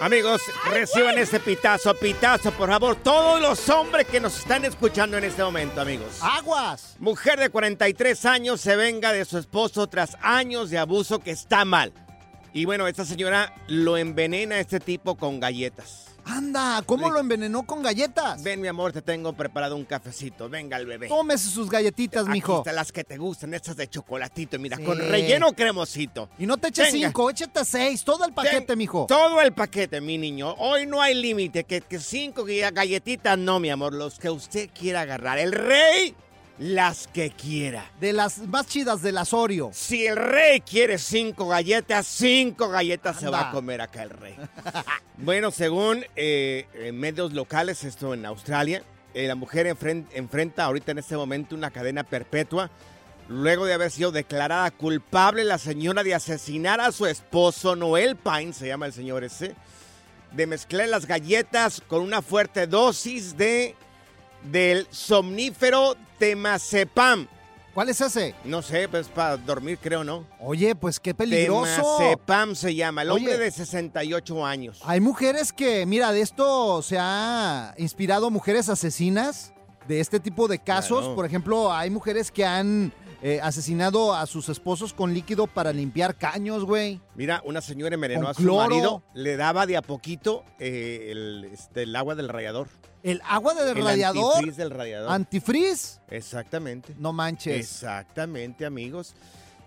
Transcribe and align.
Amigos, 0.00 0.42
reciban 0.70 1.18
este 1.18 1.38
pitazo, 1.38 1.94
pitazo, 1.94 2.50
por 2.52 2.68
favor. 2.68 2.96
Todos 2.96 3.40
los 3.40 3.68
hombres 3.68 4.06
que 4.06 4.20
nos 4.20 4.38
están 4.38 4.64
escuchando 4.64 5.16
en 5.16 5.24
este 5.24 5.42
momento, 5.42 5.80
amigos. 5.80 6.18
Aguas. 6.20 6.96
Mujer 6.98 7.38
de 7.38 7.48
43 7.48 8.24
años 8.24 8.60
se 8.60 8.74
venga 8.74 9.12
de 9.12 9.24
su 9.24 9.38
esposo 9.38 9.86
tras 9.86 10.16
años 10.20 10.70
de 10.70 10.78
abuso 10.78 11.20
que 11.20 11.30
está 11.30 11.64
mal. 11.64 11.92
Y 12.52 12.64
bueno, 12.64 12.88
esta 12.88 13.04
señora 13.04 13.54
lo 13.68 13.96
envenena 13.96 14.56
a 14.56 14.60
este 14.60 14.80
tipo 14.80 15.16
con 15.16 15.38
galletas. 15.38 16.13
Anda, 16.26 16.82
¿cómo 16.86 17.10
lo 17.10 17.20
envenenó 17.20 17.64
con 17.64 17.82
galletas? 17.82 18.42
Ven, 18.42 18.60
mi 18.60 18.68
amor, 18.68 18.92
te 18.92 19.02
tengo 19.02 19.32
preparado 19.34 19.76
un 19.76 19.84
cafecito. 19.84 20.48
Venga, 20.48 20.76
el 20.78 20.86
bebé. 20.86 21.08
Tómese 21.08 21.48
sus 21.50 21.68
galletitas, 21.70 22.22
Aquí 22.22 22.32
mijo. 22.32 22.58
están 22.58 22.76
las 22.76 22.90
que 22.92 23.04
te 23.04 23.18
gustan, 23.18 23.52
estas 23.52 23.76
de 23.76 23.88
chocolatito. 23.88 24.58
Mira, 24.58 24.76
Sí. 24.78 24.84
con 24.84 24.98
relleno 24.98 25.52
cremosito. 25.52 26.30
Y 26.38 26.46
no 26.46 26.56
te 26.56 26.68
eches 26.68 26.92
Venga. 26.92 27.08
cinco, 27.08 27.28
échate 27.30 27.64
seis, 27.64 28.02
todo 28.04 28.24
el 28.24 28.32
paquete, 28.32 28.62
Ten- 28.62 28.78
mijo. 28.78 29.06
Todo 29.06 29.40
el 29.42 29.52
paquete, 29.52 30.00
mi 30.00 30.16
niño. 30.18 30.54
Hoy 30.58 30.86
no 30.86 31.00
hay 31.02 31.14
límite. 31.14 31.64
Que, 31.64 31.80
que 31.82 31.98
cinco 31.98 32.44
galletitas, 32.72 33.36
no, 33.38 33.60
mi 33.60 33.70
amor. 33.70 33.92
Los 33.92 34.18
que 34.18 34.30
usted 34.30 34.70
quiera 34.78 35.02
agarrar. 35.02 35.38
El 35.38 35.52
rey, 35.52 36.14
las 36.58 37.08
que 37.08 37.30
quiera. 37.30 37.90
De 38.00 38.12
las 38.12 38.38
más 38.38 38.66
chidas 38.66 39.02
del 39.02 39.18
Asorio. 39.18 39.70
Si 39.72 40.06
el 40.06 40.16
rey 40.16 40.60
quiere 40.60 40.98
cinco 40.98 41.48
galletas, 41.48 42.06
cinco 42.06 42.68
galletas 42.68 43.18
se 43.18 43.28
va 43.28 43.48
a 43.48 43.50
comer 43.50 43.80
acá 43.80 44.02
el 44.04 44.10
rey. 44.10 44.36
bueno, 45.18 45.50
según 45.50 46.04
eh, 46.16 46.66
eh, 46.74 46.92
medios 46.92 47.32
locales, 47.32 47.82
esto 47.84 48.14
en 48.14 48.24
Australia, 48.26 48.82
eh, 49.14 49.26
la 49.26 49.34
mujer 49.34 49.66
enfren- 49.66 50.06
enfrenta 50.12 50.64
ahorita 50.64 50.92
en 50.92 50.98
este 50.98 51.16
momento 51.16 51.54
una 51.56 51.70
cadena 51.70 52.04
perpetua. 52.04 52.70
Luego 53.26 53.64
de 53.64 53.72
haber 53.72 53.90
sido 53.90 54.12
declarada 54.12 54.70
culpable 54.70 55.44
la 55.44 55.56
señora 55.58 56.02
de 56.02 56.14
asesinar 56.14 56.80
a 56.80 56.92
su 56.92 57.06
esposo, 57.06 57.74
Noel 57.74 58.16
Pine, 58.16 58.52
se 58.52 58.66
llama 58.66 58.84
el 58.86 58.92
señor 58.92 59.24
ese, 59.24 59.54
de 60.32 60.46
mezclar 60.46 60.88
las 60.88 61.06
galletas 61.06 61.80
con 61.86 62.02
una 62.02 62.20
fuerte 62.20 62.66
dosis 62.66 63.34
de 63.36 63.76
del 64.44 64.86
somnífero 64.90 65.96
temazepam. 66.18 67.28
¿Cuál 67.74 67.88
es 67.88 68.00
ese? 68.00 68.36
No 68.44 68.62
sé, 68.62 68.88
pues 68.88 69.08
para 69.08 69.36
dormir 69.36 69.78
creo, 69.82 70.04
¿no? 70.04 70.24
Oye, 70.38 70.76
pues 70.76 71.00
qué 71.00 71.12
peligroso. 71.12 71.96
Temazepam 71.98 72.54
se 72.54 72.72
llama, 72.74 73.02
el 73.02 73.10
hombre 73.10 73.34
Oye. 73.34 73.44
de 73.44 73.50
68 73.50 74.46
años. 74.46 74.80
Hay 74.84 75.00
mujeres 75.00 75.52
que, 75.52 75.84
mira, 75.84 76.12
de 76.12 76.20
esto 76.20 76.82
se 76.82 76.98
ha 77.00 77.74
inspirado 77.76 78.30
mujeres 78.30 78.68
asesinas 78.68 79.52
de 79.88 79.98
este 79.98 80.20
tipo 80.20 80.46
de 80.46 80.60
casos. 80.60 81.00
Claro. 81.00 81.16
Por 81.16 81.26
ejemplo, 81.26 81.72
hay 81.72 81.90
mujeres 81.90 82.30
que 82.30 82.44
han 82.44 82.92
eh, 83.26 83.40
asesinado 83.42 84.14
a 84.14 84.26
sus 84.26 84.50
esposos 84.50 84.92
con 84.92 85.14
líquido 85.14 85.46
para 85.46 85.72
limpiar 85.72 86.18
caños, 86.18 86.66
güey. 86.66 87.00
Mira, 87.14 87.40
una 87.46 87.62
señora 87.62 87.94
envenenó 87.94 88.28
a 88.28 88.34
su 88.34 88.42
cloro. 88.42 88.68
marido, 88.68 89.02
le 89.14 89.38
daba 89.38 89.64
de 89.64 89.78
a 89.78 89.80
poquito 89.80 90.44
eh, 90.58 91.08
el, 91.10 91.48
este, 91.50 91.84
el 91.84 91.96
agua 91.96 92.16
del 92.16 92.28
radiador. 92.28 92.68
El 93.02 93.22
agua 93.24 93.54
del 93.54 93.78
el 93.78 93.82
radiador. 93.82 94.34
antifreeze 94.34 94.62
del 94.62 94.70
radiador. 94.70 95.10
Antifreeze. 95.10 96.00
Exactamente. 96.10 96.94
No 96.98 97.14
manches. 97.14 97.58
Exactamente, 97.58 98.66
amigos. 98.66 99.14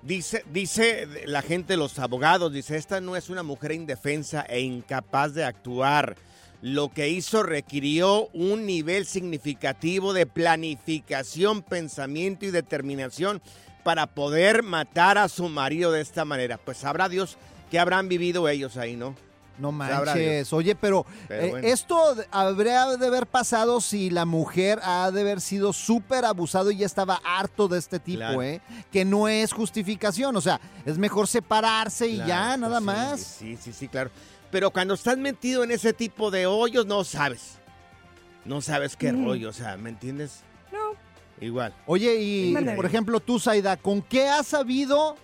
Dice, 0.03 0.45
dice 0.53 1.07
la 1.25 1.41
gente, 1.41 1.77
los 1.77 1.97
abogados, 1.97 2.53
dice, 2.53 2.77
esta 2.77 3.01
no 3.01 3.15
es 3.15 3.27
una 3.27 3.41
mujer 3.41 3.71
indefensa 3.71 4.45
e 4.47 4.59
incapaz 4.59 5.33
de 5.33 5.43
actuar. 5.43 6.15
Lo 6.61 6.89
que 6.89 7.09
hizo 7.09 7.43
requirió 7.43 8.27
un 8.33 8.65
nivel 8.65 9.05
significativo 9.05 10.13
de 10.13 10.25
planificación, 10.25 11.61
pensamiento 11.61 12.45
y 12.45 12.51
determinación 12.51 13.41
para 13.83 14.07
poder 14.07 14.63
matar 14.63 15.17
a 15.17 15.29
su 15.29 15.49
marido 15.49 15.91
de 15.91 16.01
esta 16.01 16.25
manera. 16.25 16.57
Pues 16.57 16.77
sabrá 16.77 17.09
Dios 17.09 17.37
que 17.71 17.79
habrán 17.79 18.09
vivido 18.09 18.49
ellos 18.49 18.77
ahí, 18.77 18.95
¿no? 18.95 19.15
No 19.59 19.71
manches. 19.71 20.53
Oye, 20.53 20.75
pero, 20.75 21.05
Pero 21.27 21.57
eh, 21.57 21.61
esto 21.71 21.97
habría 22.29 22.85
de 22.95 23.07
haber 23.07 23.25
pasado 23.25 23.81
si 23.81 24.11
la 24.11 24.25
mujer 24.25 24.79
ha 24.83 25.09
de 25.09 25.21
haber 25.21 25.41
sido 25.41 25.73
súper 25.73 26.25
abusado 26.25 26.69
y 26.69 26.77
ya 26.77 26.85
estaba 26.85 27.19
harto 27.23 27.67
de 27.67 27.79
este 27.79 27.99
tipo, 27.99 28.19
Claro. 28.19 28.43
¿eh? 28.43 28.61
Que 28.91 29.03
no 29.03 29.27
es 29.27 29.53
justificación. 29.53 30.35
O 30.35 30.41
sea, 30.41 30.61
es 30.85 30.97
mejor 30.99 31.27
separarse 31.27 32.07
y 32.07 32.15
Claro, 32.17 32.29
ya, 32.29 32.57
nada 32.57 32.79
sí, 32.79 32.85
más. 32.85 33.19
Sí, 33.21 33.57
sí, 33.59 33.73
sí, 33.73 33.87
claro. 33.87 34.11
Pero 34.51 34.71
cuando 34.71 34.93
estás 34.93 35.17
metido 35.17 35.63
en 35.63 35.71
ese 35.71 35.93
tipo 35.93 36.31
de 36.31 36.45
hoyos, 36.45 36.85
no 36.85 37.03
sabes. 37.03 37.57
No 38.45 38.61
sabes 38.61 38.95
qué 38.95 39.11
Mm. 39.11 39.25
rollo, 39.25 39.49
o 39.49 39.53
sea, 39.53 39.75
¿me 39.77 39.89
entiendes? 39.89 40.41
No. 40.71 40.95
Igual. 41.45 41.73
Oye, 41.85 42.15
y 42.21 42.55
por 42.75 42.85
ejemplo, 42.85 43.19
tú, 43.19 43.39
Zaida, 43.39 43.77
¿con 43.77 44.01
qué 44.01 44.27
has 44.29 44.47
sabido 44.47 45.15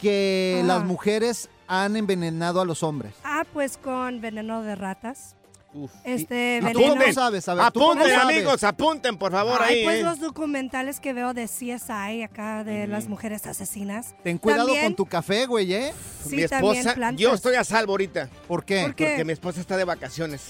que 0.00 0.60
Ah. 0.62 0.66
las 0.66 0.84
mujeres 0.84 1.48
han 1.68 1.96
envenenado 1.96 2.60
a 2.60 2.64
los 2.64 2.82
hombres? 2.82 3.14
Ah, 3.22 3.44
pues 3.52 3.76
con 3.78 4.20
veneno 4.20 4.62
de 4.62 4.74
ratas. 4.74 5.36
Uf. 5.76 5.90
Este 6.04 6.60
¿Y 6.62 6.72
tú 6.72 6.80
cómo 6.80 7.12
sabes? 7.12 7.48
A 7.48 7.54
ver, 7.54 7.72
¿tú 7.72 7.82
apunten, 7.82 8.08
sabes? 8.08 8.36
amigos, 8.36 8.62
apunten, 8.62 9.18
por 9.18 9.32
favor, 9.32 9.60
Ay, 9.60 9.78
ahí. 9.78 9.84
pues 9.84 9.98
¿eh? 9.98 10.02
los 10.04 10.20
documentales 10.20 11.00
que 11.00 11.12
veo 11.12 11.34
de 11.34 11.46
CSI 11.46 12.22
acá 12.22 12.62
de 12.62 12.86
las 12.86 13.08
mujeres 13.08 13.44
asesinas. 13.46 14.14
Ten 14.22 14.38
cuidado 14.38 14.66
También- 14.66 14.84
con 14.84 14.94
tu 14.94 15.06
café, 15.06 15.46
güey, 15.46 15.74
¿eh? 15.74 15.92
Sí, 16.28 16.36
Mi 16.36 16.42
esposa, 16.44 16.94
yo 17.16 17.34
estoy 17.34 17.56
a 17.56 17.64
salvo 17.64 17.92
ahorita. 17.94 18.28
¿Por 18.46 18.64
qué? 18.64 18.82
¿Por 18.82 18.94
qué? 18.94 19.06
Porque 19.08 19.24
mi 19.24 19.32
esposa 19.32 19.60
está 19.60 19.76
de 19.76 19.84
vacaciones. 19.84 20.42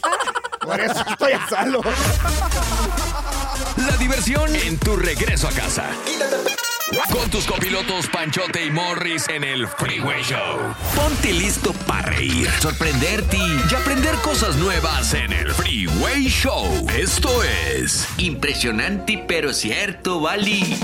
Por 0.60 0.78
eso 0.80 1.02
estoy 1.08 1.32
a 1.32 1.48
salvo. 1.48 1.80
La 3.76 3.96
diversión 3.96 4.54
en 4.54 4.78
tu 4.78 4.94
regreso 4.96 5.48
a 5.48 5.52
casa. 5.52 5.84
Con 7.10 7.30
tus 7.30 7.46
copilotos 7.46 8.08
Panchote 8.08 8.66
y 8.66 8.70
Morris 8.70 9.26
en 9.30 9.42
el 9.42 9.66
Freeway 9.66 10.22
Show. 10.22 10.74
Ponte 10.94 11.32
listo 11.32 11.72
para 11.86 12.10
reír, 12.10 12.46
sorprenderte 12.60 13.38
y 13.38 13.74
aprender 13.74 14.14
cosas 14.16 14.56
nuevas 14.56 15.14
en 15.14 15.32
el 15.32 15.50
Freeway 15.52 16.26
Show. 16.28 16.86
Esto 16.94 17.42
es 17.42 18.06
impresionante 18.18 19.24
pero 19.26 19.54
cierto, 19.54 20.20
Bali. 20.20 20.76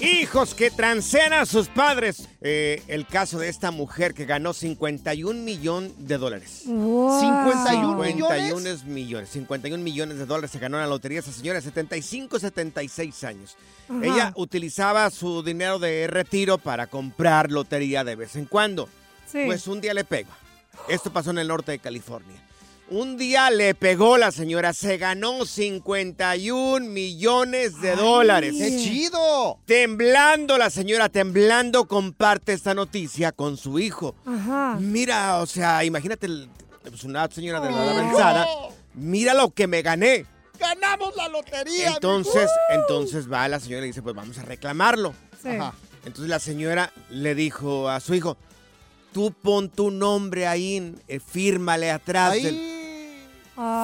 Hijos 0.00 0.54
que 0.54 0.70
transean 0.70 1.32
a 1.32 1.46
sus 1.46 1.68
padres. 1.68 2.28
Eh, 2.40 2.82
el 2.88 3.06
caso 3.06 3.38
de 3.38 3.48
esta 3.48 3.70
mujer 3.70 4.14
que 4.14 4.24
ganó 4.24 4.52
51 4.52 5.40
millones 5.42 5.92
de 5.98 6.18
dólares. 6.18 6.62
Wow. 6.66 7.20
51 7.20 8.04
51 8.04 8.42
millones. 8.42 8.84
millones. 8.84 9.30
51 9.30 9.82
millones 9.82 10.18
de 10.18 10.26
dólares 10.26 10.50
se 10.50 10.58
ganó 10.58 10.76
en 10.76 10.82
la 10.82 10.88
lotería 10.88 11.20
esa 11.20 11.32
señora, 11.32 11.60
75, 11.60 12.38
76 12.38 13.24
años. 13.24 13.56
Ajá. 13.88 14.00
Ella 14.04 14.32
utilizaba 14.36 15.10
su 15.10 15.42
dinero 15.42 15.78
de 15.78 16.06
retiro 16.06 16.58
para 16.58 16.86
comprar 16.86 17.50
lotería 17.50 18.04
de 18.04 18.16
vez 18.16 18.36
en 18.36 18.46
cuando. 18.46 18.88
Sí. 19.30 19.42
Pues 19.46 19.66
un 19.66 19.80
día 19.80 19.94
le 19.94 20.04
pegó. 20.04 20.30
Esto 20.88 21.12
pasó 21.12 21.30
en 21.30 21.38
el 21.38 21.48
norte 21.48 21.72
de 21.72 21.78
California. 21.78 22.36
Un 22.88 23.16
día 23.16 23.50
le 23.50 23.74
pegó 23.74 24.16
la 24.16 24.30
señora, 24.30 24.72
se 24.72 24.96
ganó 24.96 25.44
51 25.44 26.86
millones 26.86 27.80
de 27.80 27.90
Ay. 27.90 27.96
dólares. 27.96 28.54
¡Qué 28.56 28.78
chido! 28.78 29.58
Temblando 29.66 30.56
la 30.56 30.70
señora, 30.70 31.08
temblando, 31.08 31.88
comparte 31.88 32.52
esta 32.52 32.74
noticia 32.74 33.32
con 33.32 33.56
su 33.56 33.80
hijo. 33.80 34.14
Ajá. 34.24 34.76
Mira, 34.78 35.38
o 35.38 35.46
sea, 35.46 35.82
imagínate, 35.82 36.28
pues 36.82 37.02
una 37.02 37.28
señora 37.28 37.58
de 37.58 37.72
la 37.72 37.76
edad 37.76 37.98
avanzada. 37.98 38.46
Mira 38.94 39.34
lo 39.34 39.50
que 39.50 39.66
me 39.66 39.82
gané. 39.82 40.24
¡Ganamos 40.60 41.16
la 41.16 41.28
lotería! 41.28 41.94
Entonces, 41.94 42.48
entonces 42.70 43.30
va 43.30 43.48
la 43.48 43.58
señora 43.58 43.84
y 43.84 43.88
dice, 43.88 44.00
pues 44.00 44.14
vamos 44.14 44.38
a 44.38 44.42
reclamarlo. 44.42 45.12
Sí. 45.42 45.48
Ajá. 45.48 45.74
Entonces 46.04 46.30
la 46.30 46.38
señora 46.38 46.92
le 47.10 47.34
dijo 47.34 47.88
a 47.88 47.98
su 47.98 48.14
hijo, 48.14 48.36
tú 49.12 49.32
pon 49.32 49.70
tu 49.70 49.90
nombre 49.90 50.46
ahí, 50.46 50.94
eh, 51.08 51.18
fírmale 51.18 51.90
atrás 51.90 52.34
del, 52.34 52.75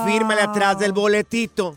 Fírmale 0.07 0.43
atrás 0.43 0.79
del 0.79 0.93
boletito. 0.93 1.77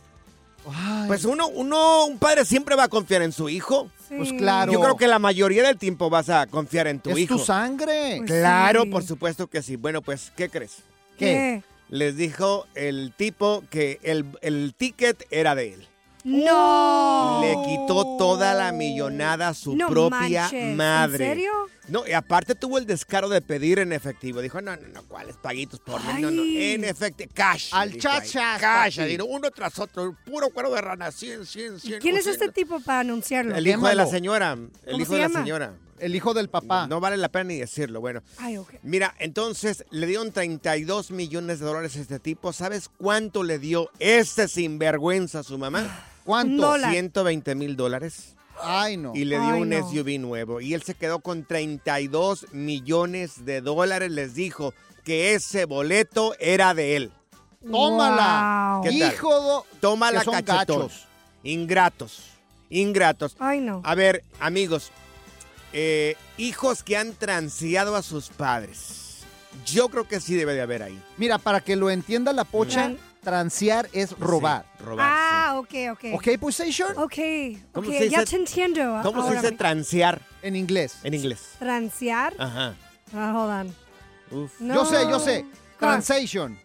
Ay, 0.68 1.08
Pues 1.08 1.26
uno, 1.26 1.48
uno, 1.48 2.06
un 2.06 2.18
padre 2.18 2.44
siempre 2.46 2.76
va 2.76 2.84
a 2.84 2.88
confiar 2.88 3.22
en 3.22 3.32
su 3.32 3.50
hijo. 3.50 3.90
Sí. 4.10 4.16
Pues 4.18 4.34
claro. 4.34 4.72
Yo 4.72 4.80
creo 4.82 4.98
que 4.98 5.08
la 5.08 5.20
mayoría 5.20 5.64
del 5.64 5.78
tiempo 5.78 6.10
vas 6.10 6.30
a 6.30 6.46
confiar 6.48 6.88
en 6.88 7.00
tu 7.00 7.12
es 7.12 7.18
hijo. 7.20 7.38
tu 7.38 7.44
sangre. 7.44 8.16
Pues 8.20 8.32
Claro, 8.32 8.84
sí. 8.84 8.90
por 8.90 9.04
supuesto 9.04 9.48
que 9.48 9.62
sí. 9.62 9.76
Bueno, 9.76 10.02
pues, 10.02 10.32
¿qué 10.36 10.50
crees? 10.50 10.78
¿Qué? 11.18 11.64
Les 11.90 12.16
dijo 12.18 12.66
el 12.76 13.14
tipo 13.16 13.64
que 13.70 14.00
el, 14.04 14.26
el 14.42 14.74
ticket 14.76 15.26
era 15.30 15.54
de 15.56 15.74
él. 15.76 15.88
No. 16.26 17.40
Le 17.42 17.54
quitó 17.70 18.18
toda 18.18 18.56
la 18.56 18.72
millonada 18.72 19.50
a 19.50 19.54
su 19.54 19.76
No 19.76 19.88
propia 19.90 20.42
manches. 20.42 20.76
madre. 20.76 21.24
¿En 21.26 21.32
serio? 21.32 21.52
No, 21.88 22.08
y 22.08 22.14
aparte 22.14 22.56
tuvo 22.56 22.80
el 22.80 22.88
descaro 22.88 23.30
de 23.30 23.42
pedir 23.42 23.78
en 23.78 23.94
efectivo. 23.94 24.42
Dijo, 24.42 24.60
no, 24.60 24.76
no, 24.76 24.88
no, 24.88 25.04
¿cuáles 25.04 25.36
paguitos 25.38 25.80
por 25.80 26.02
mí? 26.04 26.22
No, 26.24 26.32
no, 26.32 26.42
en 26.44 26.84
efectivo, 26.84 27.30
cash. 27.36 27.70
Al 27.74 27.96
chachas, 28.00 28.60
Cash, 28.60 29.02
dijo, 29.02 29.26
uno 29.26 29.52
tras 29.52 29.78
otro, 29.78 30.16
puro 30.26 30.50
cuero 30.50 30.74
de 30.74 30.82
rana, 30.82 31.12
100, 31.12 31.46
100, 31.46 31.80
100. 31.80 32.02
¿Quién 32.02 32.16
es 32.18 32.26
80. 32.26 32.46
este 32.46 32.52
tipo 32.60 32.80
para 32.80 33.02
anunciarlo? 33.02 33.56
El 33.56 33.68
hijo 33.68 33.88
de 33.88 33.94
la 33.96 34.08
señora. 34.08 34.54
El 34.54 34.70
¿Cómo 34.94 34.98
hijo 35.04 35.14
se 35.14 35.20
de 35.22 35.30
la 35.30 35.40
señora. 35.40 35.74
El 36.00 36.16
hijo 36.16 36.34
del 36.34 36.50
papá. 36.50 36.88
No 36.88 37.00
vale 37.00 37.18
la 37.18 37.30
pena 37.30 37.46
ni 37.46 37.60
decirlo. 37.60 38.02
Bueno, 38.02 38.24
Ay, 38.38 38.58
ok. 38.58 38.74
Mira, 38.82 39.14
entonces 39.20 39.86
le 39.92 40.08
dieron 40.08 40.32
32 40.32 41.12
millones 41.12 41.60
de 41.60 41.66
dólares 41.68 41.96
a 41.98 42.02
este 42.02 42.20
tipo. 42.20 42.52
¿Sabes 42.52 42.90
cuánto 42.98 43.44
le 43.44 43.60
dio 43.60 43.92
este 44.00 44.48
sinvergüenza 44.48 45.40
a 45.40 45.44
su 45.44 45.58
mamá? 45.60 46.04
¿Cuánto? 46.26 46.64
Dólar. 46.68 46.92
120 46.92 47.56
mil 47.56 47.76
dólares. 47.78 48.36
Ay, 48.62 48.98
no. 48.98 49.14
Y 49.16 49.26
le 49.26 49.38
dio 49.40 49.50
Ay, 49.54 49.62
un 49.62 49.70
no. 49.70 49.90
SUV 49.90 50.20
nuevo. 50.20 50.60
Y 50.62 50.74
él 50.74 50.82
se 50.84 50.96
quedó 50.96 51.20
con 51.20 51.46
32 51.46 52.48
millones 52.54 53.46
de 53.46 53.62
dólares. 53.62 54.12
Les 54.12 54.34
dijo 54.36 54.74
que 55.04 55.34
ese 55.36 55.66
boleto 55.66 56.34
era 56.40 56.74
de 56.74 56.96
él. 56.98 57.12
Tómala. 57.70 58.76
Wow. 58.76 58.84
¿Qué 58.84 59.00
tal? 59.00 59.14
Hijo 59.14 59.42
do- 59.42 59.66
Toma 59.80 60.10
que 60.10 60.16
la 60.18 60.24
son 60.24 60.34
cachetón. 60.42 60.80
gachos. 60.88 61.06
Ingratos. 61.44 62.24
Ingratos. 62.70 63.36
Ay, 63.40 63.60
no. 63.62 63.82
A 63.84 63.94
ver, 63.96 64.24
amigos, 64.40 64.92
eh, 65.74 66.16
hijos 66.38 66.84
que 66.84 66.98
han 66.98 67.14
transeado 67.14 67.96
a 67.96 68.02
sus 68.02 68.30
padres. 68.30 69.24
Yo 69.66 69.90
creo 69.90 70.08
que 70.08 70.20
sí 70.20 70.36
debe 70.36 70.54
de 70.54 70.62
haber 70.62 70.84
ahí. 70.84 71.00
Mira, 71.18 71.38
para 71.38 71.62
que 71.62 71.76
lo 71.76 71.90
entienda 71.90 72.34
la 72.34 72.44
pocha, 72.44 72.94
transear 73.26 73.90
es 73.92 74.18
robar. 74.18 74.66
Sí, 74.78 74.84
robar, 74.86 75.06
Ah, 75.12 75.56
ok, 75.58 75.74
ok. 75.92 76.04
¿Ok, 76.14 76.40
Pussation? 76.40 76.92
Ok, 76.98 77.14
¿Cómo 77.74 77.88
ok, 77.90 77.94
se 77.98 78.10
ya 78.10 78.22
dice- 78.22 78.32
te 78.32 78.36
entiendo. 78.38 78.82
sí. 79.02 79.04
¿Cómo 79.04 79.28
se 79.28 79.36
dice 79.36 79.52
me- 79.52 79.58
transear 79.58 80.22
En 80.42 80.56
inglés. 80.56 80.96
en 81.04 81.14
inglés? 81.14 81.42
Transear. 81.60 82.34
Ajá. 82.40 82.74
Ah, 83.14 83.34
hold 83.36 83.52
on. 84.32 84.44
Uf. 84.44 84.52
No. 84.60 84.76
Yo 84.76 84.86
sé, 84.86 85.02
yo 85.10 85.20
sé. 85.20 85.46
Ya, 85.78 85.90
Transition. 85.90 86.58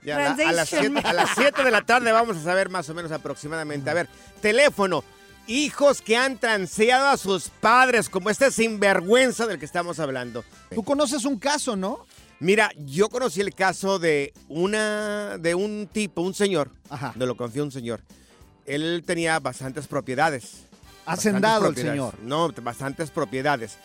siete, 0.67 1.01
a 1.05 1.13
las 1.13 1.31
7 1.35 1.65
de 1.65 1.71
la 1.73 1.83
tarde 1.83 2.13
vamos 2.13 2.37
a 2.37 2.43
saber 2.43 2.69
más 2.69 2.89
o 2.89 2.95
menos 2.95 3.11
aproximadamente. 3.11 3.91
A 3.91 3.95
ver, 3.95 4.09
teléfono. 4.41 5.03
Hijos 5.47 6.01
que 6.01 6.17
han 6.17 6.39
transeado 6.39 7.09
a 7.09 7.17
sus 7.17 7.49
padres, 7.49 8.09
como 8.09 8.31
este 8.31 8.53
sinvergüenza 8.53 9.47
del 9.49 9.59
que 9.59 9.65
estamos 9.65 9.99
hablando. 9.99 10.45
Tú 10.73 10.85
conoces 10.85 11.25
un 11.25 11.39
caso, 11.41 11.75
¿no? 11.75 12.07
Mira, 12.41 12.71
yo 12.77 13.09
conocí 13.11 13.41
el 13.41 13.55
caso 13.55 13.99
de 13.99 14.33
una 14.49 15.37
de 15.39 15.55
un 15.55 15.89
tipo, 15.93 16.23
un 16.23 16.33
señor, 16.35 16.71
Ajá. 16.89 17.13
de 17.15 17.27
lo 17.27 17.37
confió 17.37 17.63
un 17.63 17.71
señor. 17.71 18.01
Él 18.67 19.03
tenía 19.07 19.39
bastantes 19.41 19.87
propiedades. 19.87 20.63
Hacendado 21.07 21.67
el 21.67 21.75
Bastantes 21.75 21.85
propiedades. 21.85 22.13
señor. 22.17 22.29
No, 22.57 22.63
bastantes 22.63 23.11
propiedades. 23.11 23.77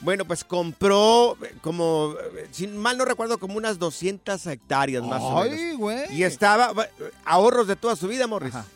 Bueno, 0.00 0.24
pues 0.24 0.42
compró 0.44 1.36
eh, 1.44 1.54
como, 1.62 2.14
eh, 2.36 2.48
si 2.50 2.66
mal 2.66 2.98
no 2.98 3.04
recuerdo, 3.04 3.38
como 3.38 3.56
unas 3.56 3.78
200 3.78 4.46
hectáreas 4.48 5.02
más 5.04 5.22
o 5.22 5.42
menos. 5.44 5.58
Ay, 5.58 5.72
güey. 5.74 6.12
Y 6.14 6.24
estaba, 6.24 6.72
va- 6.72 6.88
ahorros 7.24 7.66
de 7.68 7.76
toda 7.76 7.94
su 7.96 8.08
vida, 8.08 8.26
Morris. 8.26 8.54
Ajá. 8.54 8.66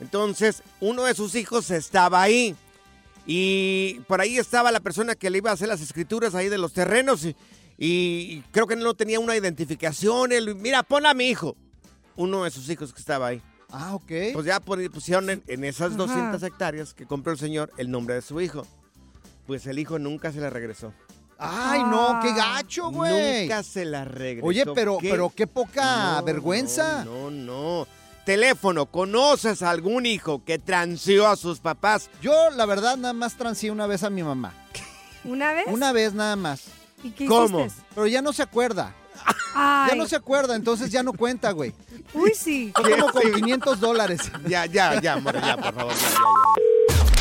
Entonces, 0.00 0.62
uno 0.80 1.02
de 1.02 1.14
sus 1.14 1.34
hijos 1.34 1.70
estaba 1.72 2.22
ahí. 2.22 2.54
Y 3.26 4.00
por 4.06 4.20
ahí 4.20 4.38
estaba 4.38 4.70
la 4.72 4.80
persona 4.80 5.14
que 5.14 5.28
le 5.28 5.38
iba 5.38 5.50
a 5.50 5.54
hacer 5.54 5.68
las 5.68 5.80
escrituras 5.80 6.34
ahí 6.34 6.48
de 6.48 6.58
los 6.58 6.72
terrenos. 6.72 7.24
Y, 7.24 7.34
y 7.78 8.40
creo 8.50 8.66
que 8.66 8.74
no 8.76 8.92
tenía 8.94 9.20
una 9.20 9.36
identificación. 9.36 10.32
Él, 10.32 10.56
mira, 10.56 10.82
pon 10.82 11.06
a 11.06 11.14
mi 11.14 11.28
hijo. 11.28 11.56
Uno 12.16 12.42
de 12.42 12.50
sus 12.50 12.68
hijos 12.68 12.92
que 12.92 12.98
estaba 13.00 13.28
ahí. 13.28 13.40
Ah, 13.70 13.94
ok. 13.94 14.10
Pues 14.32 14.44
ya 14.46 14.60
pusieron 14.60 15.30
en, 15.30 15.42
en 15.46 15.64
esas 15.64 15.90
Ajá. 15.90 15.98
200 15.98 16.42
hectáreas 16.42 16.94
que 16.94 17.06
compró 17.06 17.32
el 17.32 17.38
señor 17.38 17.70
el 17.78 17.90
nombre 17.90 18.14
de 18.14 18.22
su 18.22 18.40
hijo. 18.40 18.66
Pues 19.46 19.66
el 19.66 19.78
hijo 19.78 19.98
nunca 19.98 20.32
se 20.32 20.40
la 20.40 20.50
regresó. 20.50 20.92
Ay, 21.38 21.82
no, 21.84 22.18
qué 22.20 22.32
gacho, 22.34 22.90
güey. 22.90 23.42
Nunca 23.42 23.62
se 23.62 23.84
la 23.84 24.04
regresó. 24.04 24.46
Oye, 24.46 24.64
pero 24.74 24.98
qué, 24.98 25.10
pero 25.10 25.30
qué 25.30 25.46
poca 25.46 26.16
No, 26.18 26.24
vergüenza. 26.24 27.04
No, 27.04 27.30
no, 27.30 27.82
no. 27.84 27.86
Teléfono, 28.24 28.86
¿conoces 28.86 29.62
a 29.62 29.70
algún 29.70 30.04
hijo 30.04 30.44
que 30.44 30.58
transió 30.58 31.28
a 31.28 31.36
sus 31.36 31.60
papás? 31.60 32.10
Yo, 32.20 32.50
la 32.50 32.66
verdad, 32.66 32.96
nada 32.96 33.14
más 33.14 33.36
transié 33.36 33.70
una 33.70 33.86
vez 33.86 34.02
a 34.02 34.10
mi 34.10 34.22
mamá. 34.22 34.52
¿Una 35.24 35.52
vez? 35.52 35.66
Una 35.68 35.92
vez 35.92 36.12
nada 36.12 36.36
más. 36.36 36.64
¿Y 37.02 37.10
qué 37.10 37.26
¿Cómo? 37.26 37.60
hiciste? 37.66 37.82
Pero 37.94 38.06
ya 38.06 38.22
no 38.22 38.32
se 38.32 38.42
acuerda. 38.42 38.94
Ay, 39.54 39.90
Ya 39.90 39.96
no 39.96 40.06
se 40.06 40.16
acuerda, 40.16 40.54
entonces 40.54 40.90
ya 40.90 41.02
no 41.02 41.12
cuenta, 41.12 41.50
güey. 41.52 41.74
Uy, 42.14 42.32
sí. 42.34 42.72
Fue 42.74 42.92
como 42.98 43.12
con 43.12 43.32
500 43.32 43.80
dólares. 43.80 44.20
Ya, 44.46 44.66
ya, 44.66 45.00
ya, 45.00 45.14
amor, 45.14 45.34
ya, 45.40 45.56
por 45.56 45.74
favor. 45.74 45.94
ya, 45.94 46.08
ya, 46.08 46.16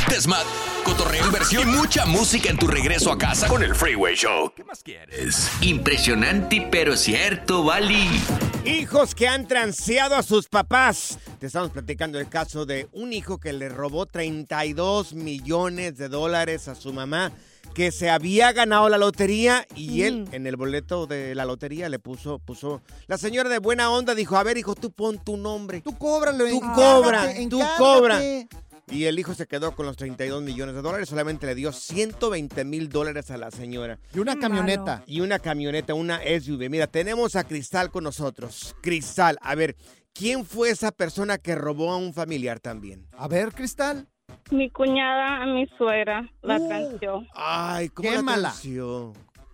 ya. 0.08 0.14
Desmat, 0.14 0.46
cotorreo, 0.86 1.26
inversión 1.26 1.68
y 1.68 1.72
mucha 1.76 2.06
música 2.06 2.50
en 2.50 2.58
tu 2.58 2.68
regreso 2.68 3.12
a 3.12 3.18
casa 3.18 3.48
con 3.48 3.62
el 3.62 3.76
Freeway 3.76 4.16
Show. 4.16 4.54
¿Qué 4.56 4.64
más 4.64 4.82
quieres? 4.82 5.50
Impresionante 5.62 6.66
pero 6.72 6.96
cierto, 6.96 7.64
Bali. 7.64 8.08
Hijos 8.66 9.14
que 9.14 9.28
han 9.28 9.48
transeado 9.48 10.16
a 10.16 10.24
sus 10.24 10.48
papás. 10.48 11.20
Te 11.40 11.48
estamos 11.48 11.72
platicando 11.72 12.20
el 12.20 12.30
caso 12.30 12.66
de 12.66 12.88
un 12.94 13.12
hijo 13.12 13.38
que 13.40 13.52
le 13.52 13.68
robó 13.70 14.06
32 14.06 15.14
millones 15.14 15.98
de 15.98 16.08
dólares 16.08 16.68
a 16.70 16.76
su 16.76 16.94
mamá, 16.94 17.32
que 17.74 17.92
se 17.92 18.10
había 18.10 18.52
ganado 18.54 18.90
la 18.90 18.98
lotería 18.98 19.66
y 19.76 20.02
él 20.04 20.26
Mm. 20.30 20.34
en 20.36 20.48
el 20.48 20.56
boleto 20.56 21.06
de 21.08 21.36
la 21.36 21.46
lotería 21.46 21.90
le 21.90 22.00
puso, 22.00 22.40
puso. 22.40 22.82
La 23.08 23.18
señora 23.18 23.50
de 23.50 23.60
buena 23.60 23.92
onda 23.92 24.16
dijo: 24.16 24.36
A 24.38 24.44
ver, 24.44 24.58
hijo, 24.58 24.74
tú 24.76 24.92
pon 24.92 25.20
tu 25.24 25.38
nombre. 25.38 25.82
Tú 25.82 25.98
cóbrale. 25.98 26.50
Tú 26.50 26.60
cobra, 26.76 27.28
tú 27.50 27.60
cobra. 27.78 28.20
Y 28.90 29.04
el 29.04 29.20
hijo 29.20 29.34
se 29.34 29.48
quedó 29.48 29.76
con 29.76 29.86
los 29.86 29.98
32 29.98 30.42
millones 30.42 30.74
de 30.74 30.82
dólares, 30.82 31.10
solamente 31.10 31.46
le 31.46 31.56
dio 31.56 31.74
120 31.74 32.64
mil 32.64 32.88
dólares 32.88 33.30
a 33.32 33.38
la 33.38 33.52
señora. 33.52 34.00
Y 34.14 34.20
una 34.20 34.40
camioneta. 34.40 34.94
malo. 35.00 35.04
Y 35.08 35.20
una 35.20 35.40
camioneta, 35.40 35.94
una 35.94 36.22
SUV. 36.24 36.70
Mira, 36.70 36.88
tenemos 36.88 37.36
a 37.36 37.44
Cristal 37.44 37.92
con 37.92 38.06
nosotros. 38.06 38.76
Cristal, 38.82 39.38
a 39.42 39.56
ver, 39.56 39.76
¿quién 40.14 40.46
fue 40.46 40.70
esa 40.70 40.92
persona 40.94 41.38
que 41.38 41.54
robó 41.56 41.92
a 41.92 41.98
un 41.98 42.14
familiar 42.14 42.62
también? 42.62 43.08
A 43.18 43.28
ver, 43.28 43.54
Cristal. 43.54 44.08
Mi 44.52 44.70
cuñada 44.70 45.42
a 45.44 45.46
mi 45.46 45.68
suegra 45.78 46.30
la 46.42 46.58
Uh. 46.58 46.68
transió. 46.68 47.24
Ay, 47.36 47.90
¿cómo 47.90 48.10
Quémala. 48.10 48.38
la 48.38 48.50
transió? 48.50 49.14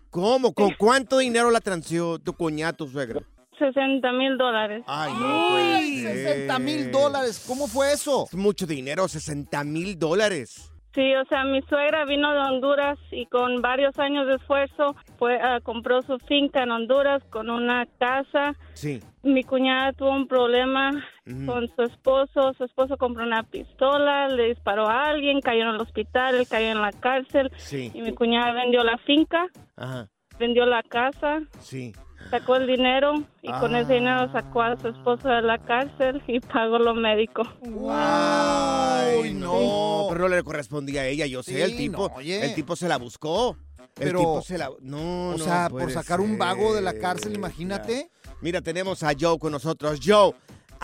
¿Cómo? 0.09 0.53
¿Con 0.53 0.71
cuánto 0.77 1.17
dinero 1.17 1.49
la 1.49 1.59
transió 1.61 2.19
tu 2.19 2.33
cuñada, 2.33 2.73
tu 2.73 2.87
suegra? 2.87 3.21
60 3.57 4.11
mil 4.13 4.37
dólares. 4.37 4.83
Ay, 4.87 5.13
no 5.13 5.19
puede 5.49 5.75
Ay, 5.75 5.97
ser. 6.01 6.15
60 6.17 6.59
mil 6.59 6.91
dólares. 6.91 7.43
¿Cómo 7.47 7.67
fue 7.67 7.93
eso? 7.93 8.25
Es 8.31 8.35
mucho 8.35 8.67
dinero, 8.67 9.07
60 9.07 9.63
mil 9.63 9.97
dólares. 9.97 10.69
Sí, 10.93 11.15
o 11.15 11.25
sea, 11.25 11.43
mi 11.43 11.59
suegra 11.63 12.05
vino 12.05 12.31
de 12.33 12.39
Honduras 12.39 12.99
y 13.11 13.25
con 13.25 13.61
varios 13.63 13.97
años 13.97 14.27
de 14.27 14.35
esfuerzo 14.35 14.95
fue, 15.17 15.39
ah, 15.41 15.59
compró 15.63 16.03
su 16.03 16.19
finca 16.27 16.61
en 16.61 16.69
Honduras 16.71 17.23
con 17.31 17.49
una 17.49 17.87
casa. 17.99 18.53
Sí. 18.73 19.01
Mi 19.23 19.43
cuñada 19.43 19.93
tuvo 19.93 20.11
un 20.11 20.27
problema 20.27 20.91
Con 21.25 21.69
su 21.75 21.81
esposo. 21.83 22.53
Su 22.57 22.65
esposo 22.65 22.97
compró 22.97 23.23
una 23.23 23.43
pistola, 23.43 24.27
le 24.27 24.49
disparó 24.49 24.87
a 24.89 25.05
alguien, 25.05 25.39
cayó 25.41 25.61
en 25.61 25.69
el 25.69 25.81
hospital, 25.81 26.35
él 26.35 26.47
cayó 26.47 26.67
en 26.67 26.81
la 26.81 26.91
cárcel. 26.91 27.51
Sí. 27.57 27.91
Y 27.93 28.01
mi 28.01 28.13
cuñada 28.13 28.51
vendió 28.51 28.83
la 28.83 28.97
finca, 28.97 29.47
Ajá. 29.77 30.09
vendió 30.37 30.65
la 30.65 30.83
casa, 30.83 31.41
Sí. 31.61 31.93
sacó 32.29 32.57
el 32.57 32.67
dinero 32.67 33.23
y 33.41 33.51
con 33.53 33.73
ese 33.75 33.93
Ah. 33.93 33.95
dinero 33.95 34.31
sacó 34.33 34.61
a 34.63 34.77
su 34.77 34.89
esposo 34.89 35.29
de 35.29 35.41
la 35.43 35.59
cárcel 35.59 36.21
y 36.27 36.39
pagó 36.41 36.77
lo 36.79 36.93
médico. 36.93 37.43
Ay, 37.89 39.33
no. 39.33 40.07
Pero 40.09 40.27
no 40.27 40.35
le 40.35 40.43
correspondía 40.43 41.01
a 41.01 41.05
ella, 41.07 41.25
yo 41.25 41.41
sé, 41.43 41.55
Sí, 41.55 41.61
el 41.61 41.77
tipo, 41.77 42.09
no, 42.09 42.15
oye. 42.15 42.45
el 42.45 42.53
tipo 42.55 42.75
se 42.75 42.87
la 42.87 42.97
buscó. 42.97 43.55
El 43.95 44.07
Pero, 44.07 44.19
tipo 44.19 44.41
se 44.41 44.57
la 44.57 44.69
no, 44.81 45.29
O 45.29 45.31
no 45.33 45.37
sea, 45.37 45.69
por 45.69 45.89
sacar 45.91 46.19
un 46.19 46.37
vago 46.37 46.73
de 46.73 46.81
la 46.81 46.97
cárcel, 46.97 47.35
imagínate. 47.35 48.09
Mira, 48.41 48.59
tenemos 48.61 49.03
a 49.03 49.11
Joe 49.17 49.37
con 49.37 49.51
nosotros. 49.51 49.99
Joe, 50.03 50.33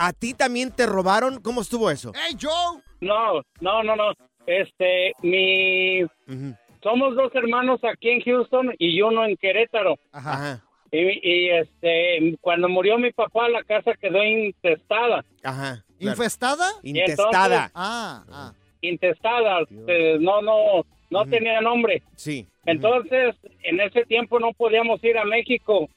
¿a 0.00 0.12
ti 0.14 0.32
también 0.34 0.70
te 0.74 0.86
robaron? 0.86 1.40
¿Cómo 1.42 1.60
estuvo 1.60 1.90
eso? 1.90 2.12
¡Hey, 2.14 2.36
Joe! 2.40 2.80
No, 3.02 3.42
no, 3.60 3.82
no, 3.82 3.94
no. 3.96 4.12
Este, 4.46 5.12
mi... 5.22 6.00
Somos 6.82 7.14
dos 7.14 7.30
hermanos 7.34 7.78
aquí 7.84 8.08
en 8.08 8.22
Houston 8.22 8.72
y 8.78 9.00
uno 9.02 9.26
en 9.26 9.36
Querétaro. 9.36 9.96
Ajá. 10.12 10.64
Y, 10.90 10.98
y, 10.98 11.50
este, 11.50 12.36
cuando 12.40 12.68
murió 12.68 12.98
mi 12.98 13.12
papá, 13.12 13.48
la 13.50 13.62
casa 13.62 13.92
quedó 14.00 14.24
intestada. 14.24 15.22
Ajá. 15.44 15.84
¿Infestada? 15.98 16.66
Y 16.82 16.98
entonces- 16.98 17.70
Ah, 17.74 18.24
ah. 18.28 18.52
Intestada. 18.80 19.60
eh, 19.86 20.16
no, 20.18 20.40
no, 20.40 20.86
no 21.10 21.24
tenía 21.26 21.60
nombre. 21.60 22.02
Sí. 22.16 22.46
Entonces, 22.66 23.34
en 23.62 23.80
ese 23.80 24.04
tiempo 24.04 24.38
no 24.38 24.52
podíamos 24.52 25.02
ir 25.02 25.18
a 25.18 25.24
México 25.24 25.88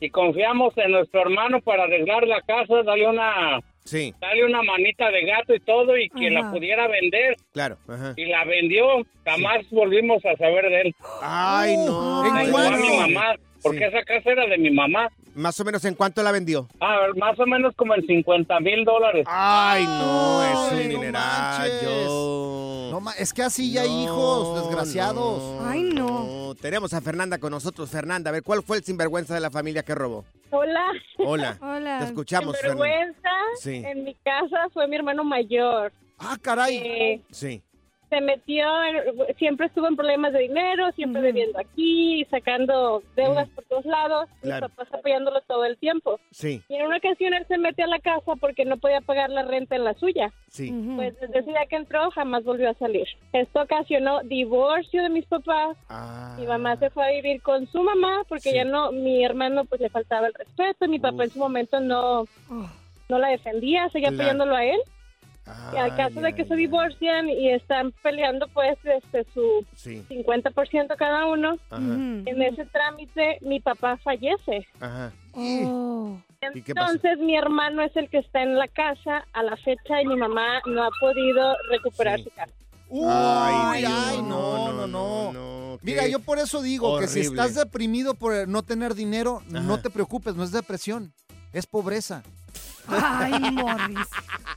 y 0.00 0.10
confiamos 0.10 0.76
en 0.76 0.92
nuestro 0.92 1.22
hermano 1.22 1.60
para 1.60 1.84
arreglar 1.84 2.26
la 2.26 2.40
casa, 2.42 2.82
darle 2.82 3.08
una, 3.08 3.60
Sí, 3.84 4.14
darle 4.20 4.44
una 4.44 4.62
manita 4.62 5.10
de 5.10 5.24
gato 5.24 5.54
y 5.54 5.60
todo 5.60 5.96
y 5.96 6.08
que 6.10 6.30
la 6.30 6.50
pudiera 6.52 6.86
vender. 6.86 7.36
claro. 7.52 7.78
Ajá. 7.88 8.12
Y 8.16 8.26
la 8.26 8.44
vendió, 8.44 8.84
jamás 9.24 9.68
volvimos 9.70 10.24
a 10.26 10.36
saber 10.36 10.68
de 10.68 10.80
él. 10.82 10.94
Ay, 11.22 11.76
no. 11.76 12.22
Se 12.24 12.30
la 12.34 12.44
llevó 12.44 12.58
a 12.58 12.70
mi 12.76 12.96
mamá, 13.14 13.34
porque 13.62 13.78
Sí. 13.78 13.84
esa 13.84 14.02
casa 14.04 14.30
era 14.30 14.46
de 14.46 14.58
mi 14.58 14.70
mamá. 14.70 15.08
Más 15.34 15.58
o 15.60 15.64
menos 15.64 15.84
en 15.84 15.94
cuánto 15.94 16.22
la 16.22 16.32
vendió. 16.32 16.66
Ah, 16.80 17.06
más 17.16 17.38
o 17.38 17.46
menos 17.46 17.74
como 17.76 17.94
en 17.94 18.04
50 18.06 18.58
mil 18.60 18.84
dólares. 18.84 19.24
Ay, 19.28 19.84
no, 19.84 20.42
es 20.44 20.72
un 20.72 20.78
no 20.92 21.00
dinerallo. 21.80 22.90
No, 22.90 23.00
ma- 23.00 23.12
es 23.18 23.32
que 23.32 23.42
así 23.42 23.72
ya 23.72 23.82
hay 23.82 24.04
hijos, 24.04 24.62
desgraciados. 24.64 25.60
Ay, 25.64 25.82
no. 25.94 26.24
No, 26.24 26.54
Tenemos 26.56 26.92
a 26.92 27.00
Fernanda 27.00 27.38
con 27.38 27.52
nosotros. 27.52 27.88
Fernanda, 27.90 28.30
a 28.30 28.32
ver, 28.32 28.42
¿cuál 28.42 28.62
fue 28.62 28.78
el 28.78 28.84
sinvergüenza 28.84 29.32
de 29.34 29.40
la 29.40 29.50
familia 29.50 29.82
que 29.84 29.94
robó? 29.94 30.24
Hola. 30.50 30.90
Hola. 31.18 31.56
Hola. 31.62 31.98
Te 32.00 32.04
escuchamos, 32.06 32.58
Fernanda. 32.60 32.82
vergüenza 32.84 33.28
Sí. 33.60 33.82
en 33.86 34.04
mi 34.04 34.14
casa 34.16 34.68
fue 34.72 34.86
mi 34.88 34.96
hermano 34.96 35.22
mayor. 35.24 35.92
Ah, 36.18 36.36
caray. 36.42 36.76
Eh, 36.76 37.22
Sí. 37.30 37.62
Se 38.10 38.20
metió, 38.20 38.66
siempre 39.38 39.66
estuvo 39.68 39.86
en 39.86 39.96
problemas 39.96 40.32
de 40.32 40.40
dinero, 40.40 40.90
siempre 40.92 41.22
bebiendo 41.22 41.58
aquí, 41.58 42.26
sacando 42.30 43.02
deudas 43.16 43.48
por 43.50 43.64
todos 43.64 43.84
lados, 43.86 44.28
Claro. 44.42 44.66
mis 44.66 44.74
papás 44.76 44.92
apoyándolo 44.98 45.40
todo 45.42 45.64
el 45.64 45.78
tiempo. 45.78 46.18
Sí. 46.32 46.60
Y 46.68 46.74
en 46.74 46.86
una 46.86 46.96
ocasión 46.98 47.32
él 47.34 47.46
se 47.46 47.56
metió 47.56 47.84
a 47.84 47.88
la 47.88 48.00
casa 48.00 48.32
porque 48.40 48.64
no 48.64 48.76
podía 48.78 49.00
pagar 49.00 49.30
la 49.30 49.44
renta 49.44 49.76
en 49.76 49.84
la 49.84 49.94
suya. 49.94 50.32
Sí. 50.48 50.72
Pues 50.96 51.18
desde 51.20 51.38
ese 51.38 51.50
día 51.50 51.66
que 51.68 51.76
entró 51.76 52.10
jamás 52.10 52.42
volvió 52.44 52.68
a 52.70 52.74
salir. 52.74 53.06
Esto 53.32 53.62
ocasionó 53.62 54.22
divorcio 54.24 55.02
de 55.04 55.08
mis 55.08 55.26
papás. 55.26 55.76
Mi 56.38 56.46
mamá 56.46 56.76
se 56.76 56.90
fue 56.90 57.04
a 57.06 57.12
vivir 57.12 57.40
con 57.42 57.66
su 57.68 57.82
mamá 57.82 58.24
porque 58.28 58.52
ya 58.52 58.64
no, 58.64 58.90
mi 58.92 59.24
hermano 59.24 59.64
pues 59.64 59.80
le 59.80 59.88
faltaba 59.88 60.26
el 60.26 60.34
respeto. 60.34 60.88
Mi 60.88 60.98
papá 60.98 61.24
en 61.24 61.30
su 61.30 61.38
momento 61.38 61.78
no, 61.78 62.24
no 63.08 63.18
la 63.18 63.28
defendía, 63.28 63.88
seguía 63.90 64.08
Claro. 64.08 64.22
apoyándolo 64.22 64.56
a 64.56 64.64
él. 64.64 64.80
Y 65.72 65.76
al 65.78 65.96
caso 65.96 66.20
de 66.20 66.32
que 66.34 66.44
se 66.44 66.54
divorcian 66.54 67.28
y 67.28 67.50
están 67.50 67.92
peleando 68.02 68.46
pues 68.48 68.78
este 68.84 69.26
su 69.34 69.64
Sí. 69.74 70.04
50% 70.08 70.94
cada 70.96 71.26
uno, 71.26 71.56
Ajá. 71.70 71.82
en 71.82 72.42
ese 72.42 72.66
trámite 72.66 73.38
mi 73.40 73.58
papá 73.60 73.96
fallece. 73.96 74.66
Ajá. 74.80 75.12
Entonces 75.34 76.54
¿Y 76.54 76.62
qué 76.62 76.74
pasó? 76.74 76.98
mi 77.18 77.36
hermano 77.36 77.82
es 77.82 77.94
el 77.96 78.08
que 78.08 78.18
está 78.18 78.42
en 78.42 78.56
la 78.56 78.68
casa 78.68 79.26
a 79.32 79.42
la 79.42 79.56
fecha 79.56 80.00
y 80.02 80.06
mi 80.06 80.16
mamá 80.16 80.60
no 80.66 80.84
ha 80.84 80.90
podido 81.00 81.54
recuperar 81.70 82.20
su 82.22 82.30
casa. 82.30 82.52
Ay, 82.92 83.80
Dios, 83.82 83.92
ay, 84.08 84.22
no, 84.22 84.72
no, 84.72 84.86
no. 84.86 85.32
no. 85.32 85.78
Mira, 85.82 86.06
yo 86.08 86.18
por 86.20 86.38
eso 86.38 86.60
digo 86.62 86.98
que 86.98 87.06
si 87.08 87.20
estás 87.20 87.54
deprimido 87.54 88.14
por 88.14 88.46
no 88.48 88.62
tener 88.62 88.94
dinero, 88.94 89.42
no 89.48 89.80
te 89.80 89.90
preocupes, 89.90 90.34
no 90.34 90.44
es 90.44 90.52
depresión, 90.52 91.12
es 91.52 91.66
pobreza. 91.66 92.22
Ay, 92.90 93.50
Morris. 93.52 94.06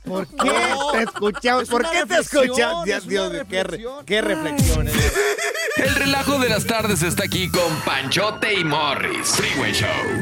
¿Por 0.03 0.27
qué 0.27 0.51
te 0.91 1.03
escuchamos? 1.03 1.63
Es 1.63 1.69
¿Por 1.69 1.89
qué 1.89 2.05
te 2.05 2.17
escuchamos? 2.17 2.85
Dios, 2.85 3.07
Dios, 3.07 3.31
qué, 3.49 3.63
re- 3.63 3.85
qué 4.05 4.21
reflexiones. 4.21 4.93
El 5.77 5.95
relajo 5.95 6.39
de 6.39 6.49
las 6.49 6.65
tardes 6.65 7.01
está 7.03 7.23
aquí 7.23 7.49
con 7.49 7.73
Panchote 7.85 8.53
y 8.53 8.63
Morris. 8.63 9.29
Freeway 9.29 9.73
Show. 9.73 10.21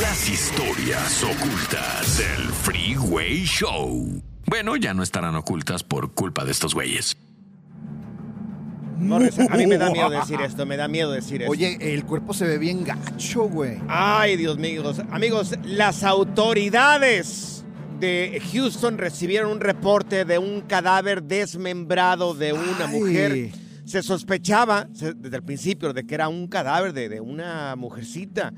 las 0.00 0.28
historias 0.28 1.22
ocultas 1.22 2.18
del 2.18 2.48
Freeway 2.52 3.44
Show. 3.44 4.22
Bueno, 4.46 4.76
ya 4.76 4.94
no 4.94 5.02
estarán 5.02 5.34
ocultas 5.36 5.82
por 5.82 6.12
culpa 6.12 6.44
de 6.44 6.52
estos 6.52 6.74
güeyes. 6.74 7.16
Morris, 8.98 9.38
a 9.38 9.56
mí 9.56 9.66
me 9.66 9.76
da 9.78 9.90
miedo 9.90 10.08
decir 10.10 10.40
esto, 10.40 10.64
me 10.64 10.76
da 10.76 10.88
miedo 10.88 11.10
decir 11.12 11.42
esto. 11.42 11.52
Oye, 11.52 11.76
el 11.94 12.04
cuerpo 12.04 12.32
se 12.32 12.46
ve 12.46 12.58
bien 12.58 12.82
gacho, 12.84 13.42
güey. 13.48 13.78
Ay, 13.88 14.36
Dios 14.36 14.58
mío. 14.58 14.82
Amigos, 15.10 15.54
las 15.64 16.02
autoridades 16.02 17.64
de 18.00 18.40
Houston 18.52 18.98
recibieron 18.98 19.50
un 19.52 19.60
reporte 19.60 20.24
de 20.24 20.38
un 20.38 20.62
cadáver 20.62 21.22
desmembrado 21.22 22.34
de 22.34 22.52
una 22.52 22.86
Ay. 22.88 22.98
mujer 23.00 23.50
Se 23.86 24.02
sospechaba 24.02 24.88
se- 24.94 25.14
desde 25.14 25.36
el 25.36 25.42
principio 25.44 25.92
de 25.92 26.04
que 26.06 26.14
era 26.14 26.28
un 26.28 26.46
cadáver 26.48 26.92
de, 26.92 27.08
de 27.08 27.20
una 27.20 27.74
mujercita 27.76 28.52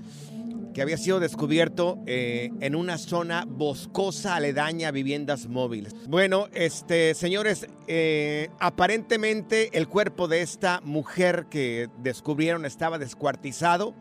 había 0.81 0.97
sido 0.97 1.21
descubierto 1.21 1.99
eh, 2.07 2.51
en 2.61 2.75
una 2.75 2.99
zona 2.99 3.45
boscosa 3.47 4.37
aledaña 4.37 4.89
a 4.89 4.91
viviendas 4.91 5.47
móviles. 5.47 5.95
Bueno, 6.09 6.49
este, 6.53 7.15
señores, 7.15 7.67
eh, 7.87 8.51
aparentemente 8.61 9.77
el 9.77 9.89
cuerpo 9.89 10.29
de 10.29 10.43
esta 10.43 10.81
mujer 10.83 11.47
que 11.51 11.89
descubrieron 11.99 12.65
estaba 12.65 12.99
descuartizado. 12.99 13.95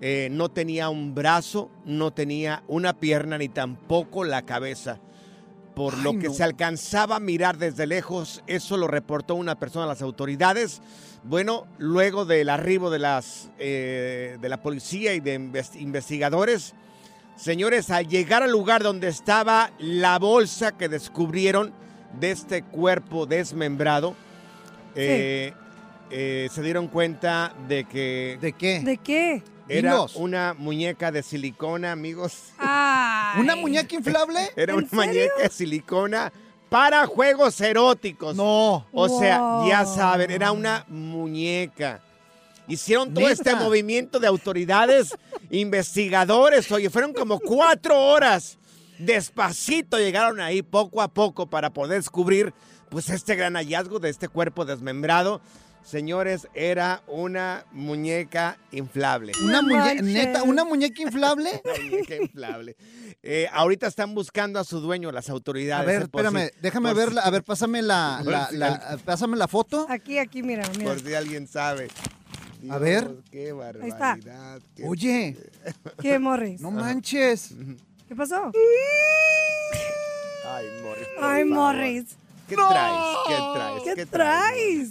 eh, 0.00 0.28
no 0.30 0.50
tenía 0.50 0.90
un 0.90 1.14
brazo, 1.14 1.70
no 1.84 2.12
tenía 2.12 2.62
una 2.68 2.98
pierna 2.98 3.38
ni 3.38 3.48
tampoco 3.48 4.24
la 4.24 4.42
cabeza. 4.42 5.00
Por 5.74 5.98
lo 5.98 6.12
que 6.18 6.28
no. 6.28 6.34
se 6.34 6.44
alcanzaba 6.44 7.16
a 7.16 7.20
mirar 7.20 7.58
desde 7.58 7.86
lejos, 7.86 8.42
eso 8.46 8.76
lo 8.76 8.86
reportó 8.86 9.34
una 9.34 9.56
persona 9.58 9.84
a 9.86 9.88
las 9.88 10.02
autoridades. 10.02 10.80
Bueno, 11.24 11.66
luego 11.78 12.24
del 12.24 12.48
arribo 12.48 12.90
de, 12.90 12.98
las, 13.00 13.50
eh, 13.58 14.38
de 14.40 14.48
la 14.48 14.62
policía 14.62 15.14
y 15.14 15.20
de 15.20 15.40
inves- 15.40 15.74
investigadores, 15.80 16.74
señores, 17.36 17.90
al 17.90 18.06
llegar 18.06 18.42
al 18.42 18.52
lugar 18.52 18.82
donde 18.82 19.08
estaba 19.08 19.72
la 19.78 20.18
bolsa 20.18 20.72
que 20.76 20.88
descubrieron 20.88 21.72
de 22.20 22.30
este 22.30 22.62
cuerpo 22.62 23.26
desmembrado, 23.26 24.14
eh, 24.94 25.52
eh, 26.10 26.48
se 26.52 26.62
dieron 26.62 26.86
cuenta 26.86 27.52
de 27.66 27.84
que... 27.84 28.38
¿De 28.40 28.52
qué? 28.52 28.80
¿De 28.80 28.98
qué? 28.98 29.42
Era 29.68 29.92
Dinos. 29.92 30.16
una 30.16 30.54
muñeca 30.54 31.10
de 31.10 31.22
silicona, 31.22 31.92
amigos. 31.92 32.52
Ay. 32.58 33.40
¿Una 33.40 33.56
muñeca 33.56 33.94
inflable? 33.94 34.50
Era 34.56 34.72
¿En 34.74 34.78
una 34.80 34.88
serio? 34.88 35.04
muñeca 35.06 35.42
de 35.42 35.48
silicona 35.50 36.32
para 36.68 37.06
juegos 37.06 37.60
eróticos. 37.60 38.34
No. 38.36 38.86
O 38.92 39.20
sea, 39.20 39.60
ya 39.66 39.86
saben, 39.86 40.30
era 40.30 40.50
una 40.52 40.84
muñeca. 40.88 42.00
Hicieron 42.66 43.12
todo 43.14 43.28
¿Neta? 43.28 43.32
este 43.32 43.54
movimiento 43.54 44.18
de 44.18 44.26
autoridades, 44.26 45.14
investigadores, 45.50 46.70
oye, 46.72 46.90
fueron 46.90 47.12
como 47.12 47.38
cuatro 47.38 48.00
horas. 48.00 48.58
Despacito 48.98 49.98
llegaron 49.98 50.40
ahí 50.40 50.62
poco 50.62 51.02
a 51.02 51.08
poco 51.08 51.46
para 51.46 51.70
poder 51.70 51.98
descubrir 51.98 52.52
pues 52.88 53.08
este 53.10 53.34
gran 53.34 53.54
hallazgo 53.54 53.98
de 53.98 54.08
este 54.08 54.28
cuerpo 54.28 54.64
desmembrado. 54.64 55.40
Señores, 55.84 56.48
era 56.54 57.02
una 57.06 57.66
muñeca 57.72 58.56
inflable. 58.72 59.32
¿Una 59.44 59.60
muñeca, 59.62 59.94
neta, 60.02 60.42
una 60.42 60.64
muñeca 60.64 61.02
inflable? 61.02 61.50
Una 61.64 61.74
muñeca 61.90 62.16
inflable. 62.16 62.76
Eh, 63.22 63.48
ahorita 63.52 63.86
están 63.86 64.14
buscando 64.14 64.58
a 64.58 64.64
su 64.64 64.80
dueño 64.80 65.12
las 65.12 65.28
A 65.28 65.32
autoridades. 65.32 65.86
ver, 65.86 66.02
eh, 66.02 66.08
por 66.08 66.24
espérame, 66.24 66.48
si- 66.48 66.60
déjame 66.62 66.94
verla. 66.94 67.22
si- 67.22 67.28
A 67.28 67.30
ver, 67.30 67.44
pásame 67.44 67.82
la, 67.82 68.20
por 68.24 68.32
la- 68.32 68.46
si 68.48 68.56
la- 68.56 68.98
pásame 69.04 69.36
la 69.36 69.46
foto. 69.46 69.86
Aquí, 69.90 70.18
aquí, 70.18 70.42
mira, 70.42 70.64
mira. 70.76 70.90
Por 70.90 71.00
si 71.00 71.14
alguien 71.14 71.46
sabe. 71.46 71.88
A 72.70 72.78
ver. 72.78 73.10
Qué 73.30 73.48
está. 73.48 73.54
barbaridad. 73.54 74.60
qué- 74.74 74.84
Oye, 74.88 75.36
¿Qué, 76.00 76.18
Morris? 76.18 76.60
no 76.62 76.70
manches. 76.70 77.50
¿Qué 78.08 78.16
pasó? 78.16 78.50
Ay, 80.46 80.66
Morris. 80.82 81.06
Ay, 81.20 81.42
favor. 81.48 81.54
Morris. 81.74 82.04
¿Qué 82.48 82.56
traes? 82.56 83.16
¿Qué 83.26 83.36
traes? 83.54 83.94
¿Qué 83.96 84.06
traes? 84.06 84.88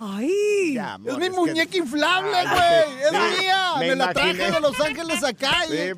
Ay. 0.00 0.74
Ya, 0.74 0.94
Es 1.04 1.16
mi 1.18 1.24
que- 1.24 1.30
muñeca 1.30 1.76
inflable, 1.76 2.30
güey. 2.30 3.02
Es 3.02 3.10
sí, 3.10 3.40
mía. 3.40 3.72
me 3.80 3.88
Me, 3.88 3.96
la 3.96 4.12
traje 4.14 4.50
de 4.52 4.60
Los 4.60 4.80
Ángeles 4.80 5.24
acá. 5.24 5.64
y- 5.66 5.70
Sí, 5.70 5.92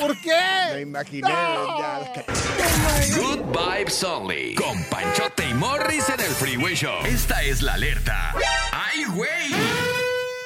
¿Por 0.00 0.16
me 0.16 0.20
qué? 0.22 0.80
imaginé. 0.80 1.28
ya. 1.28 2.12
Good 3.16 3.40
vibes 3.56 4.02
only. 4.02 4.54
Con 4.56 4.82
Panchote 4.90 5.48
y 5.48 5.54
Morris 5.54 6.08
en 6.08 6.18
el 6.20 6.30
Freeway 6.32 6.74
Show. 6.74 7.04
Esta 7.06 7.42
es 7.44 7.62
la 7.62 7.74
alerta. 7.74 8.34
¡Ay, 8.72 9.04
güey! 9.04 9.50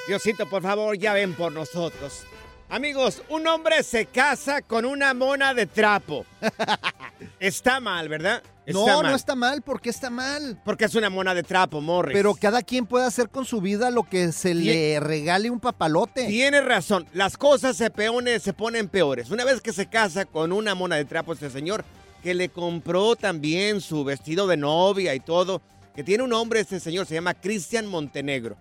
Diosito, 0.07 0.47
por 0.51 0.63
favor, 0.63 0.95
ya 0.99 1.15
ven 1.15 1.33
por 1.35 1.53
nosotros. 1.53 2.25
Amigos, 2.69 3.23
un 3.31 3.47
hombre 3.47 3.83
se 3.83 4.05
casa 4.07 4.61
con 4.61 4.85
una 4.85 5.15
mona 5.15 5.55
de 5.55 5.67
trapo. 5.67 6.27
Está 7.41 7.81
mal, 7.81 8.09
¿verdad? 8.09 8.43
Está 8.67 8.79
No, 8.79 9.03
mal. 9.03 9.11
no 9.11 9.17
está 9.17 9.35
mal. 9.35 9.63
¿Por 9.63 9.81
qué 9.81 9.91
está 9.91 10.11
mal? 10.11 10.61
Porque 10.65 10.85
es 10.87 10.95
una 10.95 11.11
mona 11.11 11.35
de 11.35 11.43
trapo, 11.43 11.81
Morris. 11.81 12.15
Pero 12.15 12.35
cada 12.35 12.63
quien 12.63 12.87
puede 12.87 13.07
hacer 13.07 13.29
con 13.29 13.45
su 13.45 13.61
vida 13.61 13.91
lo 13.91 14.05
que 14.05 14.33
se 14.33 14.55
le 14.55 14.99
regale 15.01 15.51
un 15.51 15.61
papalote. 15.61 16.27
Tienes 16.27 16.65
razón, 16.65 17.07
las 17.13 17.37
cosas 17.37 17.77
se, 17.77 17.91
peones, 17.91 18.43
se 18.43 18.53
ponen 18.53 18.89
peores. 18.89 19.31
Una 19.31 19.45
vez 19.45 19.61
que 19.61 19.73
se 19.73 19.87
casa 19.87 20.25
con 20.25 20.53
una 20.53 20.75
mona 20.75 20.97
de 20.97 21.05
trapo 21.05 21.33
este 21.33 21.51
señor, 21.51 21.85
que 22.23 22.35
le 22.35 22.49
compró 22.49 23.17
también 23.17 23.81
su 23.81 24.03
vestido 24.05 24.47
de 24.47 24.57
novia 24.57 25.15
y 25.15 25.21
todo, 25.21 25.61
que 25.95 26.03
tiene 26.03 26.23
un 26.25 26.31
nombre 26.31 26.61
este 26.61 26.81
señor, 26.81 27.07
se 27.07 27.15
llama 27.15 27.35
Cristian 27.35 27.87
Montenegro. 27.87 28.57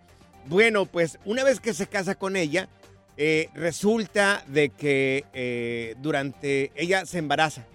Bueno, 0.45 0.85
pues 0.85 1.17
una 1.23 1.43
vez 1.45 1.61
que 1.61 1.73
se 1.73 1.87
casa 1.87 2.15
con 2.15 2.35
ella, 2.35 2.67
eh, 3.15 3.47
resulta 3.53 4.43
de 4.47 4.69
que 4.69 5.23
eh, 5.33 5.95
durante 6.01 6.71
ella 6.75 7.05
se 7.05 7.19
embaraza. 7.19 7.65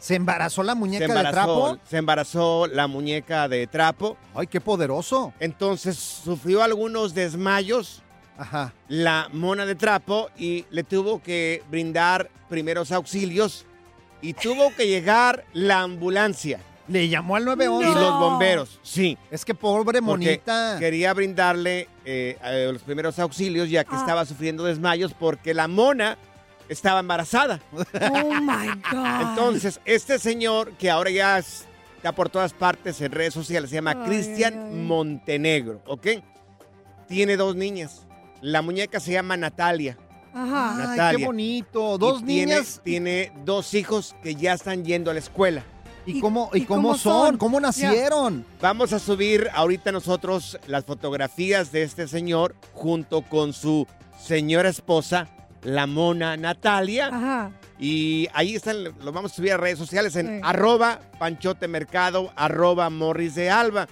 ¿Se 0.00 0.14
embarazó 0.16 0.62
la 0.62 0.74
muñeca 0.74 1.12
de 1.14 1.30
trapo? 1.30 1.78
se 1.88 1.98
embarazó 1.98 2.66
la 2.66 2.86
muñeca 2.88 3.48
de 3.48 3.66
trapo. 3.66 4.16
Ay, 4.34 4.46
qué 4.46 4.60
poderoso. 4.60 5.32
Entonces 5.40 5.96
sufrió 5.96 6.62
algunos 6.62 7.14
desmayos 7.14 8.02
Ajá. 8.38 8.72
la 8.88 9.28
mona 9.32 9.66
de 9.66 9.74
trapo 9.74 10.30
y 10.38 10.64
le 10.70 10.82
tuvo 10.84 11.22
que 11.22 11.62
brindar 11.70 12.30
primeros 12.48 12.90
auxilios 12.92 13.66
y 14.22 14.32
tuvo 14.32 14.74
que 14.74 14.86
llegar 14.86 15.44
la 15.52 15.80
ambulancia 15.82 16.60
Le 16.88 17.08
llamó 17.08 17.36
al 17.36 17.42
y 17.42 17.46
911. 17.46 18.00
los 18.00 18.18
bomberos. 18.18 18.80
Sí. 18.82 19.16
Es 19.30 19.44
que 19.44 19.54
pobre 19.54 20.00
Porque 20.02 20.26
monita. 20.26 20.76
quería 20.78 21.12
brindarle 21.14 21.88
eh, 22.04 22.36
los 22.72 22.82
primeros 22.82 23.18
auxilios 23.18 23.68
ya 23.70 23.84
que 23.84 23.94
Ah. 23.94 24.00
estaba 24.00 24.24
sufriendo 24.24 24.64
desmayos 24.64 25.12
porque 25.14 25.52
la 25.54 25.68
mona 25.68 26.16
estaba 26.70 27.00
embarazada. 27.00 27.60
Oh 27.74 28.32
my 28.40 28.68
God. 28.90 29.20
Entonces, 29.30 29.80
este 29.84 30.18
señor 30.18 30.72
que 30.78 30.90
ahora 30.90 31.10
ya 31.10 31.38
es- 31.38 31.66
está 31.96 32.12
por 32.12 32.28
todas 32.30 32.52
partes 32.54 33.00
en 33.02 33.12
redes 33.12 33.34
sociales 33.34 33.68
se 33.70 33.76
llama 33.76 34.04
Cristian. 34.04 34.86
Montenegro, 34.86 35.82
¿ok? 35.86 36.06
Tiene 37.08 37.36
dos 37.36 37.56
niñas. 37.56 38.06
La 38.40 38.62
muñeca 38.62 39.00
se 39.00 39.12
llama 39.12 39.36
Natalia. 39.36 39.98
Ajá. 40.32 40.70
Ay, 40.76 40.86
Natalia. 40.86 41.18
qué 41.18 41.26
bonito. 41.26 41.98
Dos 41.98 42.20
Y 42.22 42.24
niñas. 42.24 42.80
Tiene, 42.84 43.32
dos 43.44 43.74
hijos 43.74 44.14
que 44.22 44.34
ya 44.36 44.54
están 44.54 44.84
yendo 44.84 45.10
a 45.10 45.14
la 45.14 45.18
escuela. 45.20 45.64
¿Y, 46.06 46.18
¿Y- 46.18 46.20
cómo, 46.20 46.50
¿Y 46.54 46.58
y 46.62 46.64
cómo 46.64 46.82
cómo 46.82 46.94
son? 46.98 47.26
son? 47.26 47.36
¿Cómo 47.36 47.60
nacieron? 47.60 48.46
Vamos 48.60 48.92
a 48.94 48.98
subir 48.98 49.48
ahorita 49.52 49.92
nosotros 49.92 50.58
las 50.66 50.84
fotografías 50.84 51.72
de 51.72 51.82
este 51.82 52.08
señor 52.08 52.54
junto 52.72 53.22
con 53.22 53.52
su 53.52 53.86
señora 54.18 54.68
esposa, 54.70 55.28
la 55.62 55.86
mona 55.86 56.36
Natalia. 56.36 57.08
Ajá. 57.08 57.50
Y 57.78 58.28
ahí 58.34 58.54
están, 58.54 58.84
lo 58.84 59.12
vamos 59.12 59.32
a 59.32 59.34
subir 59.36 59.52
a 59.52 59.56
redes 59.56 59.78
sociales 59.78 60.14
en 60.16 60.26
Sí. 60.26 60.40
arroba 60.44 61.00
panchote 61.18 61.66
mercado, 61.68 62.30
arroba 62.36 62.90
morris 62.90 63.34
de 63.34 63.50
alba. 63.50 63.88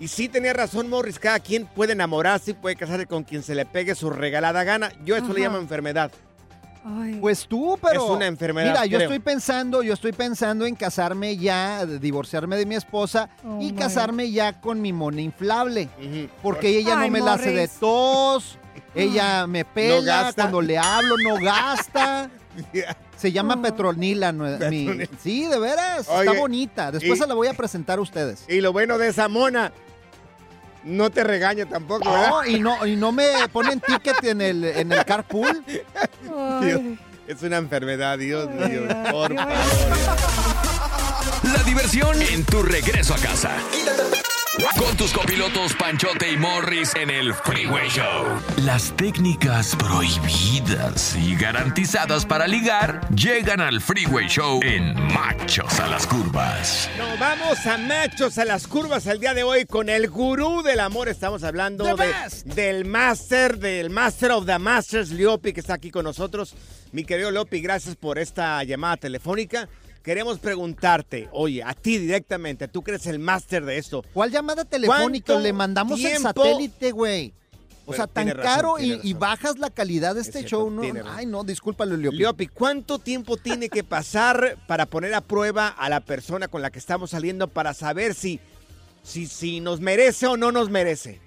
Y 0.00 0.08
sí 0.08 0.28
tenía 0.28 0.52
razón 0.54 0.88
Morris, 0.88 1.18
cada 1.18 1.40
quien 1.40 1.66
puede 1.66 1.92
enamorarse 1.92 2.52
y 2.52 2.54
puede 2.54 2.74
casarse 2.74 3.04
con 3.06 3.22
quien 3.22 3.42
se 3.42 3.54
le 3.54 3.66
pegue 3.66 3.94
su 3.94 4.08
regalada 4.10 4.64
gana. 4.64 4.90
Yo 5.04 5.14
eso 5.14 5.32
le 5.34 5.40
llamo 5.40 5.58
enfermedad. 5.58 6.10
Ay. 6.82 7.18
Pues 7.20 7.46
tú, 7.46 7.78
pero. 7.82 8.04
Es 8.04 8.10
una 8.10 8.26
enfermedad, 8.26 8.70
Mira, 8.72 8.86
yo 8.86 8.96
creo. 8.96 9.00
estoy 9.10 9.18
pensando, 9.18 9.82
yo 9.82 9.92
estoy 9.92 10.12
pensando 10.12 10.64
en 10.64 10.74
casarme 10.74 11.36
ya, 11.36 11.84
divorciarme 11.84 12.56
de 12.56 12.64
mi 12.64 12.74
esposa 12.76 13.28
Oh, 13.44 13.58
y 13.60 13.72
my. 13.72 13.78
casarme 13.78 14.30
ya 14.30 14.58
con 14.62 14.80
mi 14.80 14.90
mona 14.94 15.20
inflable. 15.20 15.90
Ujú. 15.98 16.28
Porque 16.42 16.68
ella 16.78 16.96
no 16.96 17.08
me 17.10 17.20
la 17.20 17.34
hace 17.34 17.50
de 17.50 17.66
Morris. 17.66 17.72
tos, 17.78 18.58
ella 18.94 19.46
me 19.46 19.64
pela, 19.64 20.00
gasta. 20.24 20.42
cuando 20.42 20.60
le 20.62 20.78
hablo 20.78 21.16
no 21.18 21.36
gasta. 21.42 22.30
Se 23.16 23.30
llama 23.32 23.54
Oh. 23.58 23.62
Petronila. 23.62 24.32
no- 24.32 24.44
mi- 24.70 25.02
sí, 25.22 25.46
de 25.46 25.58
veras, 25.58 26.08
Oye, 26.08 26.20
está 26.28 26.32
bonita. 26.38 26.90
Después 26.90 27.18
y- 27.18 27.22
se 27.22 27.28
la 27.28 27.34
voy 27.34 27.48
a 27.48 27.52
presentar 27.54 27.98
a 27.98 28.02
ustedes. 28.02 28.44
Y 28.48 28.60
lo 28.62 28.72
bueno 28.72 28.96
de 28.98 29.08
esa 29.08 29.28
mona, 29.28 29.72
no 30.84 31.10
te 31.10 31.22
regaña 31.22 31.66
tampoco, 31.66 32.10
¿verdad? 32.10 32.30
No, 32.30 32.46
y 32.46 32.58
no, 32.60 32.86
y 32.86 32.96
no 32.96 33.12
me 33.12 33.28
ponen 33.52 33.80
ticket 33.80 34.24
en 34.24 34.40
el, 34.40 34.64
en 34.64 34.90
el 34.92 35.04
carpool. 35.04 35.62
Es 37.28 37.42
una 37.42 37.58
enfermedad, 37.58 38.18
Dios 38.18 38.48
mío. 38.50 38.88
Por 39.12 39.34
favor. 39.34 39.34
La 41.44 41.62
diversión 41.64 42.20
en 42.22 42.44
tu 42.44 42.62
regreso 42.62 43.14
a 43.14 43.18
casa. 43.18 43.50
Con 44.76 44.96
tus 44.96 45.12
copilotos 45.12 45.74
Panchote 45.74 46.32
y 46.32 46.36
Morris 46.36 46.92
en 46.96 47.08
el 47.08 47.32
Freeway 47.32 47.88
Show. 47.88 48.26
Las 48.64 48.90
técnicas 48.96 49.76
prohibidas 49.76 51.14
y 51.16 51.36
garantizadas 51.36 52.26
para 52.26 52.48
ligar 52.48 53.00
llegan 53.14 53.60
al 53.60 53.80
Freeway 53.80 54.26
Show 54.26 54.58
en 54.64 54.94
Machos 55.14 55.78
a 55.78 55.86
las 55.86 56.04
Curvas. 56.04 56.90
Nos 56.98 57.16
vamos 57.20 57.64
a 57.64 57.78
machos 57.78 58.38
a 58.38 58.44
las 58.44 58.66
curvas 58.66 59.06
el 59.06 59.20
día 59.20 59.34
de 59.34 59.44
hoy 59.44 59.66
con 59.66 59.88
el 59.88 60.08
gurú 60.10 60.62
del 60.64 60.80
amor. 60.80 61.08
Estamos 61.08 61.44
hablando 61.44 61.84
de- 61.84 62.12
del 62.44 62.84
Master, 62.86 63.56
del 63.58 63.88
Master 63.88 64.32
of 64.32 64.46
the 64.46 64.58
Masters, 64.58 65.10
Leopi, 65.10 65.52
que 65.52 65.60
está 65.60 65.74
aquí 65.74 65.92
con 65.92 66.02
nosotros. 66.04 66.54
Mi 66.90 67.04
querido 67.04 67.30
Leopi, 67.30 67.60
gracias 67.60 67.94
por 67.94 68.18
esta 68.18 68.64
llamada 68.64 68.96
telefónica. 68.96 69.68
Queremos 70.02 70.38
preguntarte, 70.38 71.28
oye, 71.32 71.62
a 71.62 71.74
ti 71.74 71.98
directamente, 71.98 72.68
tú 72.68 72.82
que 72.82 72.92
eres 72.92 73.06
el 73.06 73.18
máster 73.18 73.64
de 73.64 73.78
esto. 73.78 74.04
¿Cuál 74.12 74.30
llamada 74.30 74.64
telefónica? 74.64 75.26
¿Cuánto 75.26 75.42
Le 75.42 75.52
mandamos 75.52 76.02
el 76.02 76.18
satélite, 76.18 76.92
güey. 76.92 77.34
O 77.86 77.92
sea, 77.92 78.06
tan 78.06 78.28
razón, 78.28 78.42
caro 78.42 78.78
y, 78.78 79.14
bajas 79.14 79.58
la 79.58 79.68
calidad 79.68 80.14
de 80.14 80.20
este 80.20 80.40
cierto, 80.40 80.48
show, 80.48 80.70
¿no? 80.70 80.82
Ay, 81.06 81.26
no, 81.26 81.42
discúlpalo, 81.42 81.96
Leopi. 81.96 82.18
Leopi, 82.18 82.46
¿cuánto 82.46 83.00
tiempo 83.00 83.36
tiene 83.36 83.68
que 83.68 83.82
pasar 83.82 84.58
para 84.68 84.86
poner 84.86 85.12
a 85.14 85.20
prueba 85.20 85.68
a 85.68 85.88
la 85.88 86.00
persona 86.00 86.46
con 86.46 86.62
la 86.62 86.70
que 86.70 86.78
estamos 86.78 87.10
saliendo 87.10 87.48
para 87.48 87.74
saber 87.74 88.14
si, 88.14 88.38
si, 89.02 89.26
si 89.26 89.58
nos 89.58 89.80
merece 89.80 90.28
o 90.28 90.36
no 90.36 90.52
nos 90.52 90.70
merece? 90.70 91.20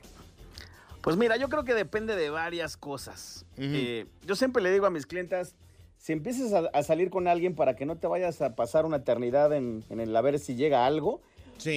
Pues 1.01 1.17
mira, 1.17 1.35
yo 1.35 1.49
creo 1.49 1.65
que 1.65 1.73
depende 1.73 2.15
de 2.15 2.29
varias 2.29 2.77
cosas. 2.77 3.45
Eh, 3.57 4.05
yo 4.25 4.37
siempre 4.37 4.63
le 4.63 4.71
digo 4.71 4.85
a 4.85 4.89
mis 4.89 5.05
clientas, 5.05 5.55
si 6.03 6.11
empiezas 6.11 6.51
a, 6.51 6.69
a 6.73 6.83
salir 6.83 7.09
con 7.09 7.29
alguien 7.29 7.55
para 7.55 7.77
que 7.77 7.85
no 7.85 7.95
te 7.95 8.07
vayas 8.07 8.41
a 8.41 8.57
pasar 8.57 8.85
una 8.85 8.97
eternidad 8.97 9.53
en, 9.53 9.85
en 9.89 10.01
el 10.01 10.13
a 10.13 10.19
ver 10.19 10.37
si 10.37 10.53
llega 10.53 10.85
algo, 10.85 11.21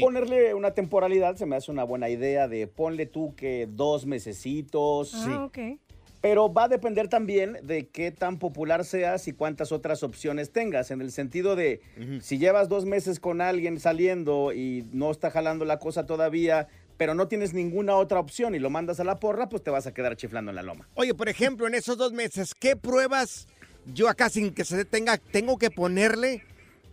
ponerle 0.00 0.52
una 0.52 0.72
temporalidad 0.72 1.36
se 1.36 1.46
me 1.46 1.54
hace 1.54 1.70
una 1.70 1.84
buena 1.84 2.08
idea 2.08 2.48
de 2.48 2.66
ponle 2.66 3.06
tú 3.06 3.36
que 3.36 3.68
dos 3.70 4.04
mesecitos. 4.04 5.14
Ah, 5.14 5.44
ok. 5.44 5.78
Pero 6.22 6.52
va 6.52 6.64
a 6.64 6.68
depender 6.68 7.06
también 7.06 7.58
de 7.62 7.86
qué 7.86 8.10
tan 8.10 8.40
popular 8.40 8.84
seas 8.84 9.28
y 9.28 9.32
cuántas 9.32 9.70
otras 9.70 10.02
opciones 10.02 10.50
tengas. 10.50 10.90
En 10.90 11.00
el 11.00 11.12
sentido 11.12 11.54
de, 11.54 11.80
si 12.20 12.38
llevas 12.38 12.68
dos 12.68 12.84
meses 12.84 13.20
con 13.20 13.40
alguien 13.40 13.78
saliendo 13.78 14.52
y 14.52 14.88
no 14.92 15.12
está 15.12 15.30
jalando 15.30 15.64
la 15.64 15.78
cosa 15.78 16.04
todavía, 16.04 16.66
pero 16.96 17.14
no 17.14 17.28
tienes 17.28 17.54
ninguna 17.54 17.94
otra 17.94 18.18
opción 18.18 18.56
y 18.56 18.58
lo 18.58 18.70
mandas 18.70 18.98
a 18.98 19.04
la 19.04 19.20
porra, 19.20 19.48
pues 19.48 19.62
te 19.62 19.70
vas 19.70 19.86
a 19.86 19.94
quedar 19.94 20.16
chiflando 20.16 20.50
en 20.50 20.56
la 20.56 20.64
loma. 20.64 20.88
Oye, 20.94 21.14
por 21.14 21.28
ejemplo, 21.28 21.68
en 21.68 21.74
esos 21.74 21.96
dos 21.96 22.12
meses, 22.12 22.54
¿qué 22.58 22.74
pruebas 22.74 23.46
yo 23.92 24.08
acá 24.08 24.28
sin 24.28 24.52
que 24.52 24.64
se 24.64 24.84
tenga, 24.84 25.16
tengo 25.18 25.58
que 25.58 25.70
ponerle 25.70 26.44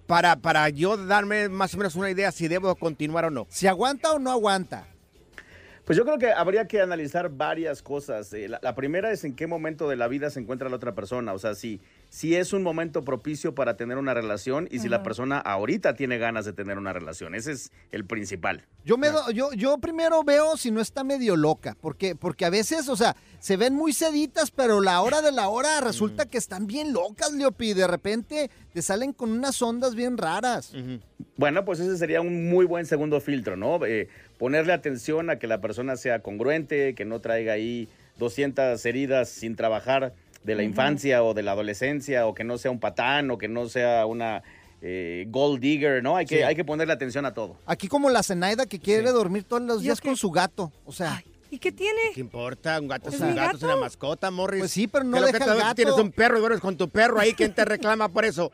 para, 0.08 0.36
para 0.38 0.70
yo 0.70 0.98
darme 0.98 1.50
más 1.50 1.74
o 1.74 1.78
menos 1.78 1.96
una 1.96 2.10
idea 2.10 2.32
si 2.32 2.48
debo 2.48 2.76
continuar 2.76 3.26
o 3.26 3.30
no? 3.30 3.48
¿Si 3.50 3.68
aguanta 3.68 4.12
o 4.12 4.20
no 4.20 4.32
aguanta? 4.32 4.88
Pues 5.86 5.98
yo 5.98 6.06
creo 6.06 6.18
que 6.18 6.32
habría 6.32 6.66
que 6.66 6.80
analizar 6.80 7.30
varias 7.30 7.82
cosas. 7.82 8.32
Eh, 8.32 8.48
la, 8.48 8.58
la 8.64 8.74
primera 8.74 9.12
es 9.12 9.26
en 9.26 9.36
qué 9.36 9.48
momento 9.48 9.90
de 9.90 9.98
la 9.98 10.08
vida 10.08 10.30
se 10.30 10.40
encuentra 10.40 10.70
la 10.70 10.78
otra 10.78 10.96
persona. 10.96 11.34
O 11.34 11.40
sea, 11.40 11.56
si, 11.56 11.82
si 12.08 12.38
es 12.38 12.54
un 12.54 12.64
momento 12.64 13.04
propicio 13.04 13.54
para 13.54 13.76
tener 13.76 13.98
una 13.98 14.14
relación 14.14 14.70
y 14.72 14.80
si 14.80 14.88
la 14.88 15.04
persona 15.04 15.40
ahorita 15.40 15.94
tiene 15.96 16.18
ganas 16.20 16.46
de 16.46 16.54
tener 16.54 16.78
una 16.78 16.94
relación. 16.94 17.36
Ese 17.36 17.52
es 17.52 17.70
el 17.92 18.06
principal. 18.06 18.66
Yo, 18.86 18.98
me 18.98 19.10
do- 19.10 19.30
yo, 19.32 19.52
yo 19.52 19.78
primero 19.78 20.24
veo 20.24 20.56
si 20.56 20.72
no 20.72 20.80
está 20.80 21.04
medio 21.04 21.36
loca, 21.36 21.76
porque, 21.82 22.16
porque 22.16 22.46
a 22.46 22.50
veces, 22.50 22.88
o 22.88 22.96
sea, 22.96 23.18
se 23.44 23.58
ven 23.58 23.74
muy 23.76 23.92
seditas, 23.92 24.52
pero 24.52 24.80
la 24.80 25.02
hora 25.02 25.22
de 25.22 25.34
la 25.34 25.50
hora 25.50 25.82
resulta 25.82 26.26
que 26.28 26.38
están 26.38 26.66
bien 26.66 26.94
locas, 26.94 27.34
Leopi. 27.34 27.74
De 27.74 27.86
repente 27.88 28.50
te 28.74 28.82
salen 28.82 29.12
con 29.12 29.34
unas 29.34 29.62
ondas 29.62 29.96
bien 29.96 30.18
raras. 30.18 30.72
Bueno, 31.36 31.66
pues 31.66 31.82
ese 31.82 31.98
sería 31.98 32.22
un 32.22 32.50
muy 32.50 32.66
buen 32.66 32.86
segundo 32.86 33.20
filtro, 33.20 33.58
¿no? 33.58 33.86
Eh, 33.86 34.08
ponerle 34.38 34.72
atención 34.72 35.30
a 35.30 35.40
que 35.40 35.48
la 35.48 35.60
persona 35.60 35.98
sea 35.98 36.20
congruente, 36.20 36.96
que 36.96 37.04
no 37.04 37.20
traiga 37.20 37.52
ahí 37.52 37.90
200 38.18 38.86
heridas 38.86 39.28
sin 39.28 39.58
trabajar 39.58 40.14
de 40.46 40.56
la 40.56 40.64
infancia 40.64 41.22
o 41.22 41.34
de 41.34 41.44
la 41.44 41.52
adolescencia, 41.52 42.26
o 42.28 42.34
que 42.34 42.46
no 42.46 42.58
sea 42.58 42.72
un 42.72 42.80
patán, 42.80 43.30
o 43.30 43.38
que 43.38 43.50
no 43.50 43.68
sea 43.68 44.06
una 44.06 44.42
eh, 44.82 45.26
gold 45.28 45.60
digger, 45.60 46.02
¿no? 46.02 46.16
Hay 46.16 46.26
que, 46.26 46.38
Sí. 46.38 46.42
hay 46.44 46.56
que 46.56 46.64
ponerle 46.64 46.94
atención 46.94 47.26
a 47.26 47.34
todo. 47.34 47.58
Aquí 47.66 47.90
como 47.90 48.10
la 48.10 48.24
Zenaida 48.24 48.66
que 48.68 48.80
quiere 48.80 49.12
dormir 49.12 49.44
todos 49.44 49.64
los 49.64 49.82
días 49.82 50.00
con 50.00 50.16
su 50.16 50.32
gato. 50.32 50.72
O 50.86 50.94
sea, 50.94 51.22
¿Y 51.54 51.60
qué 51.60 51.72
tiene? 51.72 52.00
¿Qué 52.16 52.20
importa? 52.20 52.80
Un 52.82 52.88
gato 52.88 53.10
¿Es 53.12 53.20
un 53.20 53.36
gato, 53.36 53.58
es 53.58 53.62
una 53.64 53.76
mascota, 53.76 54.32
Morris. 54.32 54.58
Pues 54.60 54.72
sí, 54.72 54.88
pero 54.88 55.04
no 55.04 55.18
Que 55.18 55.20
lo 55.22 55.28
que 55.28 55.34
deja 55.34 55.46
te- 55.46 55.52
el 55.52 55.58
gato. 55.60 55.76
Tienes 55.76 55.94
un 55.94 56.12
perro 56.12 56.38
y 56.38 56.40
duermes 56.40 56.60
con 56.62 56.76
tu 56.78 56.90
perro 56.90 57.20
ahí, 57.20 57.34
¿quién 57.36 57.54
te 57.54 57.64
reclama 57.64 58.10
por 58.10 58.26
eso? 58.26 58.52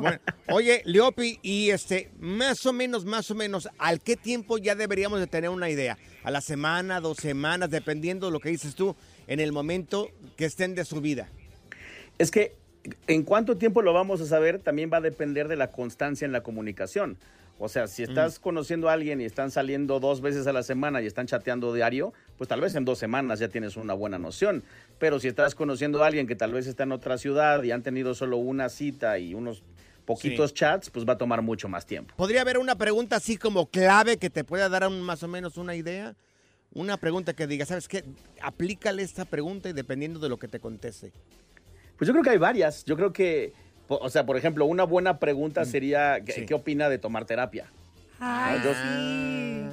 Bueno, 0.00 0.18
oye, 0.48 0.80
Leopi, 0.86 1.38
y 1.42 1.68
este, 1.68 2.10
más 2.18 2.64
o 2.64 2.72
menos, 2.72 3.04
más 3.04 3.30
o 3.30 3.34
menos, 3.34 3.68
¿al 3.76 4.00
qué 4.00 4.16
tiempo 4.16 4.56
ya 4.56 4.74
deberíamos 4.74 5.20
de 5.20 5.26
tener 5.26 5.50
una 5.50 5.68
idea? 5.68 5.98
¿A 6.24 6.30
la 6.30 6.40
semana, 6.40 7.00
dos 7.02 7.18
semanas, 7.18 7.68
dependiendo 7.68 8.26
de 8.28 8.32
lo 8.32 8.40
que 8.40 8.48
dices 8.48 8.74
tú, 8.74 8.96
en 9.26 9.38
el 9.38 9.52
momento 9.52 10.08
que 10.36 10.46
estén 10.46 10.74
de 10.74 10.86
su 10.86 11.02
vida? 11.02 11.28
Es 12.16 12.30
que 12.30 12.54
en 13.08 13.24
cuánto 13.24 13.58
tiempo 13.58 13.82
lo 13.82 13.92
vamos 13.92 14.22
a 14.22 14.26
saber 14.26 14.58
también 14.58 14.88
va 14.90 14.98
a 14.98 15.02
depender 15.02 15.48
de 15.48 15.56
la 15.56 15.70
constancia 15.70 16.24
en 16.24 16.32
la 16.32 16.42
comunicación. 16.42 17.18
O 17.58 17.68
sea, 17.70 17.86
si 17.86 18.02
estás 18.02 18.38
conociendo 18.38 18.90
a 18.90 18.92
alguien 18.92 19.20
y 19.20 19.24
están 19.24 19.50
saliendo 19.50 19.98
dos 19.98 20.20
veces 20.20 20.46
a 20.46 20.52
la 20.52 20.62
semana 20.62 21.00
y 21.00 21.06
están 21.06 21.26
chateando 21.26 21.72
diario, 21.72 22.12
pues 22.36 22.48
tal 22.48 22.60
vez 22.60 22.74
en 22.74 22.84
dos 22.84 22.98
semanas 22.98 23.38
ya 23.38 23.48
tienes 23.48 23.76
una 23.78 23.94
buena 23.94 24.18
noción. 24.18 24.62
Pero 24.98 25.18
si 25.20 25.28
estás 25.28 25.54
conociendo 25.54 26.02
a 26.04 26.06
alguien 26.06 26.26
que 26.26 26.36
tal 26.36 26.52
vez 26.52 26.66
está 26.66 26.82
en 26.82 26.92
otra 26.92 27.16
ciudad 27.16 27.62
y 27.62 27.70
han 27.70 27.82
tenido 27.82 28.14
solo 28.14 28.36
una 28.36 28.68
cita 28.68 29.18
y 29.18 29.32
unos 29.32 29.62
poquitos 30.04 30.50
Sí. 30.50 30.56
chats, 30.56 30.90
pues 30.90 31.08
va 31.08 31.14
a 31.14 31.18
tomar 31.18 31.40
mucho 31.40 31.66
más 31.68 31.86
tiempo. 31.86 32.14
¿Podría 32.16 32.42
haber 32.42 32.58
una 32.58 32.76
pregunta 32.76 33.16
así 33.16 33.38
como 33.38 33.66
clave 33.70 34.18
que 34.18 34.28
te 34.28 34.44
pueda 34.44 34.68
dar 34.68 34.86
un- 34.86 35.00
más 35.00 35.22
o 35.22 35.28
menos 35.28 35.56
una 35.56 35.74
idea? 35.74 36.14
Una 36.74 36.98
pregunta 36.98 37.32
que 37.32 37.46
diga, 37.46 37.64
¿sabes 37.64 37.88
qué? 37.88 38.04
Aplícale 38.42 39.02
esta 39.02 39.24
pregunta 39.24 39.70
y 39.70 39.72
dependiendo 39.72 40.20
de 40.20 40.28
lo 40.28 40.36
que 40.38 40.46
te 40.46 40.60
conteste. 40.60 41.10
Pues 41.96 42.06
yo 42.06 42.12
creo 42.12 42.22
que 42.22 42.30
hay 42.30 42.38
varias. 42.38 42.84
Yo 42.84 42.96
creo 42.96 43.14
que, 43.14 43.54
o 43.88 44.10
sea, 44.10 44.26
por 44.26 44.36
ejemplo, 44.36 44.64
una 44.66 44.84
buena 44.84 45.18
pregunta 45.18 45.62
Mm. 45.62 45.66
sería, 45.66 46.20
¿qué, 46.24 46.44
qué 46.46 46.54
opina 46.54 46.88
de 46.88 46.98
tomar 46.98 47.24
terapia? 47.24 47.70
Ay, 48.20 48.60
yo- 48.64 48.74
sí. 48.74 49.68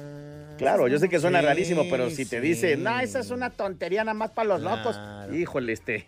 Claro, 0.56 0.86
yo 0.86 0.98
sé 0.98 1.08
que 1.08 1.18
suena 1.18 1.40
Sí, 1.40 1.46
rarísimo, 1.46 1.88
pero 1.90 2.10
si 2.10 2.24
te 2.26 2.40
dice, 2.40 2.76
no, 2.76 3.00
esa 3.00 3.18
es 3.18 3.30
una 3.30 3.50
tontería 3.50 4.04
nada 4.04 4.14
más 4.14 4.30
para 4.30 4.48
los 4.50 4.62
locos, 4.62 5.00
híjole, 5.32 5.72
este. 5.72 6.06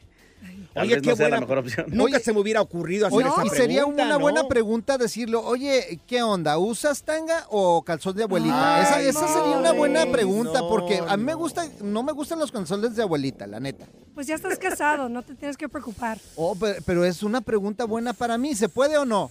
Tal 0.77 0.85
Oye, 0.85 0.95
vez 0.97 1.03
qué 1.05 1.09
no 1.11 1.17
sea 1.17 1.29
la 1.31 1.37
buena- 1.37 1.41
mejor 1.41 1.59
opción. 1.59 1.87
Nunca 1.89 2.21
se 2.21 2.33
me 2.35 2.41
hubiera 2.41 2.61
ocurrido 2.61 3.07
hacer 3.07 3.17
Oye, 3.17 3.27
esa 3.29 3.35
y 3.37 3.49
pregunta, 3.49 3.57
sería 3.63 3.87
una 3.87 4.05
¿no? 4.11 4.19
buena 4.21 4.47
pregunta 4.47 4.99
decirlo, 4.99 5.43
oye, 5.43 6.01
¿qué 6.07 6.23
onda? 6.23 6.59
¿Usas 6.59 7.03
tanga 7.03 7.47
o 7.49 7.83
calzón 7.83 8.15
de 8.15 8.25
abuelita? 8.25 8.77
Ay, 8.77 8.83
esa 8.83 9.01
esa 9.01 9.21
no, 9.23 9.41
sería 9.43 9.57
una 9.59 9.73
buena 9.73 10.05
pregunta 10.13 10.61
no, 10.61 10.69
porque 10.69 10.99
a 11.09 11.17
mí 11.17 11.25
me 11.25 11.33
gusta, 11.33 11.65
no 11.81 12.03
me 12.03 12.13
gustan 12.13 12.39
los 12.39 12.53
calzones 12.53 12.95
de 12.95 13.03
abuelita, 13.03 13.47
la 13.47 13.59
neta. 13.59 13.87
Pues 14.15 14.27
ya 14.27 14.35
estás 14.35 14.59
casado, 14.59 15.09
no 15.09 15.23
te 15.23 15.35
tienes 15.35 15.57
que 15.57 15.67
preocupar. 15.67 16.19
Oh, 16.37 16.55
pero, 16.61 16.79
pero 16.85 17.05
es 17.07 17.23
una 17.23 17.41
pregunta 17.41 17.87
buena 17.87 18.13
para 18.13 18.37
mí, 18.37 18.55
¿se 18.55 18.69
puede 18.69 18.99
o 18.99 19.07
no? 19.07 19.31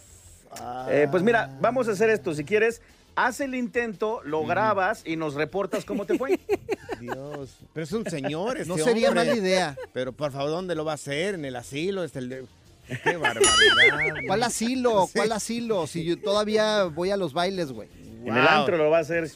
Eh, 0.89 1.07
pues 1.11 1.21
mira, 1.21 1.55
vamos 1.61 1.87
a 1.87 1.91
hacer 1.91 2.09
esto. 2.09 2.33
Si 2.33 2.43
quieres, 2.43 2.81
haz 3.15 3.39
el 3.39 3.55
intento, 3.55 4.21
lo 4.23 4.45
grabas 4.45 5.01
y 5.05 5.15
nos 5.15 5.33
reportas 5.35 5.85
cómo 5.85 6.05
te 6.05 6.17
fue. 6.17 6.39
Dios, 6.99 7.55
pero 7.73 7.83
es 7.83 7.91
un 7.91 8.05
señor 8.09 8.57
este 8.57 8.69
No 8.69 8.77
sería 8.77 9.09
hombre. 9.09 9.25
mala 9.25 9.35
idea. 9.37 9.77
Pero 9.93 10.11
por 10.13 10.31
favor, 10.31 10.49
¿dónde 10.49 10.75
lo 10.75 10.85
va 10.85 10.93
a 10.93 10.95
hacer? 10.95 11.35
¿En 11.35 11.45
el 11.45 11.55
asilo? 11.55 12.03
Este, 12.03 12.19
el 12.19 12.29
de- 12.29 12.45
Qué 13.03 13.17
barbaridad. 13.17 14.15
¿Cuál 14.27 14.43
asilo? 14.43 15.05
Sí. 15.07 15.13
¿Cuál 15.15 15.31
asilo? 15.31 15.87
Si 15.87 16.03
yo 16.05 16.19
todavía 16.19 16.83
voy 16.85 17.11
a 17.11 17.17
los 17.17 17.33
bailes, 17.33 17.71
güey. 17.71 17.89
En 18.25 18.35
el 18.35 18.41
Wow. 18.43 18.51
antro 18.51 18.77
lo 18.77 18.89
va 18.89 18.97
a 18.97 19.01
hacer. 19.01 19.29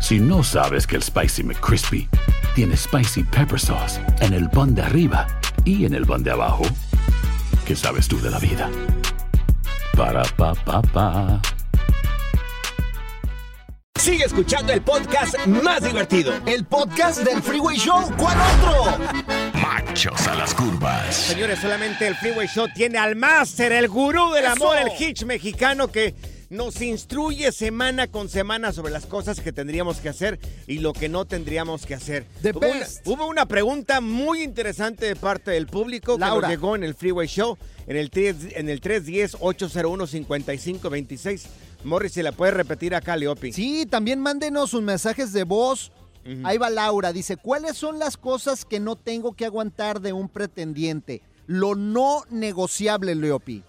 Si 0.00 0.18
no 0.18 0.42
sabes 0.42 0.88
que 0.88 0.96
el 0.96 1.02
Spicy 1.04 1.44
McCrispy 1.44 2.08
tiene 2.56 2.76
Spicy 2.76 3.22
Pepper 3.22 3.60
Sauce 3.60 4.00
en 4.20 4.34
el 4.34 4.50
pan 4.50 4.74
de 4.74 4.82
arriba 4.82 5.26
y 5.64 5.84
en 5.84 5.94
el 5.94 6.04
pan 6.04 6.24
de 6.24 6.32
abajo, 6.32 6.64
¿qué 7.64 7.76
sabes 7.76 8.08
tú 8.08 8.20
de 8.20 8.30
la 8.30 8.40
vida? 8.40 8.68
Para, 9.96 10.24
pa, 10.36 10.52
pa, 10.54 10.82
pa. 10.82 11.40
Sigue 14.00 14.24
escuchando 14.24 14.72
el 14.72 14.82
podcast 14.82 15.36
más 15.46 15.84
divertido. 15.84 16.32
El 16.44 16.64
podcast 16.64 17.22
del 17.22 17.40
Freeway 17.40 17.76
Show. 17.76 18.10
¿Cuál 18.16 18.36
otro? 18.58 18.98
Machos 19.62 20.26
a 20.26 20.34
las 20.34 20.54
curvas. 20.54 21.14
Señores, 21.14 21.60
solamente 21.60 22.08
el 22.08 22.16
Freeway 22.16 22.48
Show 22.48 22.66
tiene 22.74 22.98
al 22.98 23.14
máster, 23.14 23.70
el 23.70 23.86
gurú 23.88 24.32
del 24.32 24.46
amor, 24.46 24.76
el 24.76 24.90
hitch 24.98 25.24
mexicano 25.24 25.86
que 25.86 26.16
nos 26.50 26.80
instruye 26.80 27.52
semana 27.52 28.06
con 28.06 28.28
semana 28.28 28.72
sobre 28.72 28.92
las 28.92 29.06
cosas 29.06 29.40
que 29.40 29.52
tendríamos 29.52 29.98
que 29.98 30.08
hacer 30.08 30.38
y 30.66 30.78
lo 30.78 30.92
que 30.92 31.08
no 31.08 31.24
tendríamos 31.24 31.86
que 31.86 31.94
hacer. 31.94 32.26
hubo, 32.42 32.66
una, 32.66 32.86
hubo 33.04 33.26
una 33.26 33.46
pregunta 33.46 34.00
muy 34.00 34.42
interesante 34.42 35.06
de 35.06 35.16
parte 35.16 35.50
del 35.50 35.66
público 35.66 36.14
que 36.14 36.20
Laura. 36.20 36.48
nos 36.48 36.50
llegó 36.50 36.76
en 36.76 36.84
el 36.84 36.94
Freeway 36.94 37.28
Show 37.28 37.58
en 37.86 37.96
el, 37.96 38.10
3 38.10 38.36
en 38.56 38.68
el 38.68 38.80
310-801-5526. 38.80 41.46
Morris, 41.84 42.12
si 42.12 42.22
la 42.22 42.32
puedes 42.32 42.54
repetir 42.54 42.94
acá, 42.94 43.16
Leopi. 43.16 43.52
Sí, 43.52 43.86
también 43.86 44.20
mándenos 44.20 44.70
sus 44.70 44.82
mensajes 44.82 45.32
de 45.32 45.44
voz. 45.44 45.92
Ahí 46.44 46.58
va 46.58 46.68
Laura, 46.68 47.14
dice, 47.14 47.38
¿cuáles 47.38 47.78
son 47.78 47.98
las 47.98 48.18
cosas 48.18 48.66
que 48.66 48.80
no 48.80 48.96
tengo 48.96 49.32
que 49.32 49.46
aguantar 49.46 50.02
de 50.02 50.12
un 50.12 50.28
pretendiente? 50.28 51.22
Lo 51.46 51.74
no 51.74 52.24
negociable, 52.28 53.14
Leopi. 53.14 53.64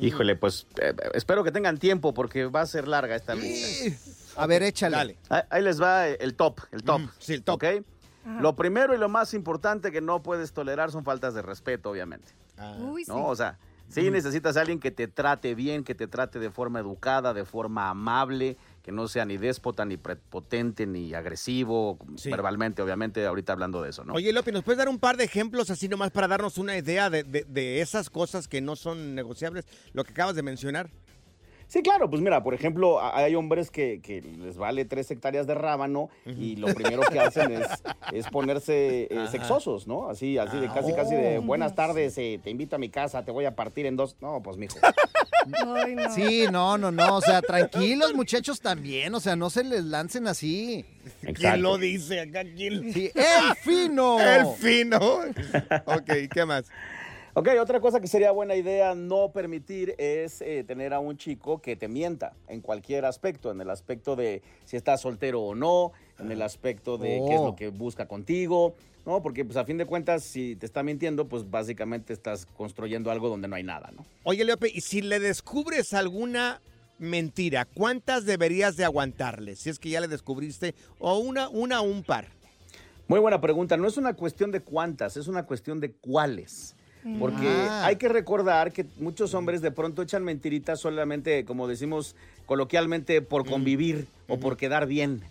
Híjole, 0.00 0.36
pues 0.36 0.66
eh, 0.80 0.94
espero 1.14 1.44
que 1.44 1.52
tengan 1.52 1.78
tiempo 1.78 2.14
porque 2.14 2.46
va 2.46 2.62
a 2.62 2.66
ser 2.66 2.88
larga 2.88 3.14
esta 3.14 3.34
lista. 3.34 3.96
A 4.36 4.46
ver, 4.46 4.62
échale. 4.62 5.16
Ahí, 5.28 5.42
ahí 5.50 5.62
les 5.62 5.80
va 5.80 6.08
el 6.08 6.34
top, 6.34 6.60
el 6.72 6.82
top. 6.82 7.02
Sí, 7.18 7.34
el 7.34 7.42
top. 7.42 7.54
¿ok? 7.54 7.64
Lo 8.40 8.56
primero 8.56 8.94
y 8.94 8.98
lo 8.98 9.08
más 9.08 9.34
importante 9.34 9.92
que 9.92 10.00
no 10.00 10.22
puedes 10.22 10.52
tolerar 10.52 10.90
son 10.90 11.04
faltas 11.04 11.34
de 11.34 11.42
respeto, 11.42 11.90
obviamente. 11.90 12.32
Uy, 12.78 13.04
sí. 13.04 13.10
¿No? 13.10 13.26
O 13.26 13.36
sea, 13.36 13.58
sí 13.88 14.10
necesitas 14.10 14.56
a 14.56 14.62
alguien 14.62 14.80
que 14.80 14.90
te 14.90 15.08
trate 15.08 15.54
bien, 15.54 15.84
que 15.84 15.94
te 15.94 16.06
trate 16.06 16.38
de 16.38 16.50
forma 16.50 16.80
educada, 16.80 17.34
de 17.34 17.44
forma 17.44 17.90
amable, 17.90 18.56
que 18.84 18.92
no 18.92 19.08
sea 19.08 19.24
ni 19.24 19.38
déspota, 19.38 19.86
ni 19.86 19.96
prepotente, 19.96 20.86
ni 20.86 21.14
agresivo, 21.14 21.98
verbalmente, 22.30 22.82
obviamente, 22.82 23.24
ahorita 23.24 23.54
hablando 23.54 23.80
de 23.80 23.88
eso, 23.88 24.04
¿no? 24.04 24.12
Oye, 24.12 24.30
Leopi, 24.30 24.52
¿nos 24.52 24.62
puedes 24.62 24.76
dar 24.76 24.90
un 24.90 24.98
par 24.98 25.16
de 25.16 25.24
ejemplos 25.24 25.70
así 25.70 25.88
nomás 25.88 26.10
para 26.10 26.28
darnos 26.28 26.58
una 26.58 26.76
idea 26.76 27.08
de, 27.08 27.22
de- 27.24 27.44
de 27.48 27.80
esas 27.80 28.10
cosas 28.10 28.46
que 28.46 28.60
no 28.60 28.76
son 28.76 29.14
negociables? 29.14 29.64
Lo 29.94 30.04
que 30.04 30.10
acabas 30.12 30.36
de 30.36 30.42
mencionar. 30.42 30.90
Sí, 31.66 31.82
claro, 31.82 32.10
pues 32.10 32.20
mira, 32.20 32.42
por 32.42 32.54
ejemplo, 32.54 33.00
hay 33.02 33.34
hombres 33.34 33.70
que, 33.70 34.00
que 34.02 34.20
les 34.20 34.56
vale 34.56 34.84
tres 34.84 35.10
hectáreas 35.10 35.46
de 35.46 35.54
rábano 35.54 36.10
y 36.26 36.56
lo 36.56 36.72
primero 36.74 37.02
que 37.02 37.20
hacen 37.20 37.52
es, 37.52 37.66
es 38.12 38.28
ponerse 38.28 39.08
eh, 39.10 39.26
sexosos, 39.30 39.86
¿no? 39.86 40.08
Así, 40.08 40.36
así 40.38 40.58
de 40.58 40.68
Ah, 40.74 40.74
casi, 40.74 40.92
casi 40.92 41.14
de 41.14 41.38
oh. 41.38 41.42
buenas 41.42 41.74
tardes, 41.74 42.16
eh, 42.18 42.40
te 42.42 42.50
invito 42.50 42.76
a 42.76 42.78
mi 42.78 42.88
casa, 42.88 43.24
te 43.24 43.30
voy 43.30 43.44
a 43.44 43.54
partir 43.54 43.86
en 43.86 43.96
dos. 43.96 44.16
No, 44.20 44.42
pues 44.42 44.56
mijo. 44.56 44.76
Ay, 45.66 45.94
no. 45.94 46.10
Sí, 46.12 46.46
no, 46.50 46.78
no, 46.78 46.90
no, 46.90 47.16
o 47.16 47.20
sea, 47.20 47.42
tranquilos 47.42 48.14
muchachos 48.14 48.60
también, 48.60 49.14
o 49.14 49.20
sea, 49.20 49.36
no 49.36 49.50
se 49.50 49.62
les 49.62 49.84
lancen 49.84 50.26
así. 50.26 50.84
¿Quién 51.34 51.62
lo 51.62 51.78
dice 51.78 52.20
acá? 52.20 52.42
¿Quién? 52.44 52.92
Sí, 52.92 53.10
el 53.14 53.56
fino. 53.56 54.18
El 54.20 54.46
fino. 54.56 54.98
ok, 55.84 56.10
¿qué 56.32 56.44
más? 56.44 56.64
Ok, 57.36 57.48
otra 57.60 57.80
cosa 57.80 58.00
que 58.00 58.06
sería 58.06 58.30
buena 58.30 58.54
idea 58.54 58.94
no 58.94 59.32
permitir 59.32 59.96
es 59.98 60.40
eh, 60.40 60.62
tener 60.64 60.94
a 60.94 61.00
un 61.00 61.16
chico 61.16 61.60
que 61.60 61.74
te 61.74 61.88
mienta 61.88 62.32
en 62.46 62.60
cualquier 62.60 63.04
aspecto, 63.04 63.50
en 63.50 63.60
el 63.60 63.70
aspecto 63.70 64.14
de 64.14 64.40
si 64.64 64.76
estás 64.76 65.00
soltero 65.00 65.42
o 65.42 65.52
no, 65.56 65.90
en 66.20 66.30
el 66.30 66.42
aspecto 66.42 66.96
de 66.96 67.20
qué 67.26 67.34
es 67.34 67.40
Oh. 67.40 67.46
lo 67.46 67.56
que 67.56 67.70
busca 67.70 68.06
contigo, 68.06 68.76
¿no? 69.04 69.20
Porque 69.20 69.44
pues 69.44 69.56
a 69.56 69.64
fin 69.64 69.78
de 69.78 69.84
cuentas 69.84 70.22
si 70.22 70.54
te 70.54 70.64
está 70.64 70.84
mintiendo, 70.84 71.26
pues 71.26 71.50
básicamente 71.50 72.12
estás 72.12 72.46
construyendo 72.46 73.10
algo 73.10 73.28
donde 73.28 73.48
no 73.48 73.56
hay 73.56 73.64
nada, 73.64 73.90
¿no? 73.96 74.06
Oye, 74.22 74.44
Leopi, 74.44 74.70
y 74.72 74.80
si 74.80 75.02
le 75.02 75.18
descubres 75.18 75.92
alguna 75.92 76.60
mentira, 77.00 77.64
¿cuántas 77.64 78.26
deberías 78.26 78.76
de 78.76 78.84
aguantarle? 78.84 79.56
Si 79.56 79.70
es 79.70 79.80
que 79.80 79.90
ya 79.90 80.00
le 80.00 80.06
descubriste, 80.06 80.76
o 81.00 81.18
una, 81.18 81.48
una 81.48 81.80
o 81.80 81.84
un 81.84 82.04
par. 82.04 82.28
Muy 83.08 83.18
buena 83.18 83.40
pregunta. 83.40 83.76
No 83.76 83.88
es 83.88 83.96
una 83.96 84.14
cuestión 84.14 84.52
de 84.52 84.60
cuántas, 84.60 85.16
es 85.16 85.26
una 85.26 85.44
cuestión 85.46 85.80
de 85.80 85.90
cuáles. 85.90 86.76
Porque 87.18 87.46
Ah. 87.48 87.86
hay 87.86 87.96
que 87.96 88.08
recordar 88.08 88.72
que 88.72 88.86
muchos 88.98 89.34
hombres 89.34 89.60
de 89.60 89.70
pronto 89.70 90.02
echan 90.02 90.24
mentiritas 90.24 90.80
solamente, 90.80 91.44
como 91.44 91.68
decimos 91.68 92.16
coloquialmente, 92.46 93.20
por 93.22 93.46
convivir 93.48 94.06
o 94.28 94.38
por 94.38 94.56
quedar 94.56 94.86
bien. 94.86 95.22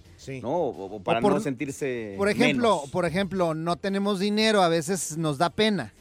¿no? 0.42 0.50
O, 0.56 0.96
o 0.96 1.00
para 1.02 1.20
O 1.20 1.22
por- 1.22 1.34
no 1.34 1.40
sentirse. 1.42 2.16
Por 2.18 2.30
ejemplo, 2.30 2.76
menos. 2.78 2.90
por 2.92 3.06
ejemplo, 3.06 3.54
no 3.54 3.76
tenemos 3.76 4.20
dinero, 4.20 4.62
a 4.62 4.70
veces 4.70 5.18
nos 5.18 5.38
da 5.38 5.50
pena. 5.50 5.92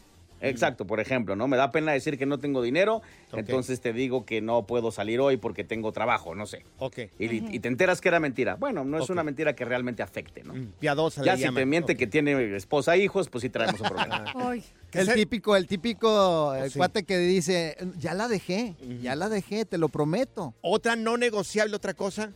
Exacto, 0.42 0.86
por 0.86 1.00
ejemplo, 1.00 1.36
¿no? 1.36 1.48
Me 1.48 1.56
da 1.56 1.70
pena 1.70 1.92
decir 1.92 2.18
que 2.18 2.26
no 2.26 2.38
tengo 2.38 2.62
dinero, 2.62 3.00
entonces 3.32 3.80
te 3.80 3.92
digo 3.92 4.24
que 4.26 4.40
no 4.40 4.66
puedo 4.66 4.90
salir 4.90 5.20
hoy 5.20 5.36
porque 5.36 5.64
tengo 5.64 5.92
trabajo, 5.92 6.34
no 6.34 6.46
sé. 6.46 6.64
Ok. 6.78 6.98
Y, 7.18 7.54
y 7.56 7.58
te 7.60 7.68
enteras 7.68 8.00
que 8.00 8.08
era 8.08 8.20
mentira. 8.20 8.56
Bueno, 8.56 8.84
no 8.84 8.98
es 8.98 9.08
una 9.08 9.22
mentira 9.22 9.54
que 9.54 9.64
realmente 9.64 10.02
afecte, 10.02 10.42
¿no? 10.42 10.54
Piadosa 10.80 11.22
Ya 11.24 11.32
le 11.32 11.38
si 11.38 11.44
llaman. 11.44 11.62
te 11.62 11.66
miente 11.66 11.96
que 11.96 12.06
tiene 12.06 12.56
esposa 12.56 12.96
e 12.96 13.04
hijos, 13.04 13.28
pues 13.28 13.42
sí 13.42 13.48
traemos 13.50 13.80
un 13.80 13.88
problema. 13.88 14.24
Ay. 14.34 14.64
El 14.92 15.12
típico, 15.14 15.56
el 15.56 15.66
típico 15.66 16.54
el 16.54 16.70
Sí. 16.70 16.78
cuate 16.78 17.04
que 17.04 17.16
dice, 17.18 17.76
ya 17.98 18.12
la 18.14 18.28
dejé, 18.28 18.74
ya 19.00 19.14
la 19.16 19.28
dejé, 19.28 19.64
te 19.64 19.78
lo 19.78 19.88
prometo. 19.88 20.54
¿Otra 20.60 20.96
no 20.96 21.16
negociable, 21.16 21.74
otra 21.76 21.94
cosa? 21.94 22.32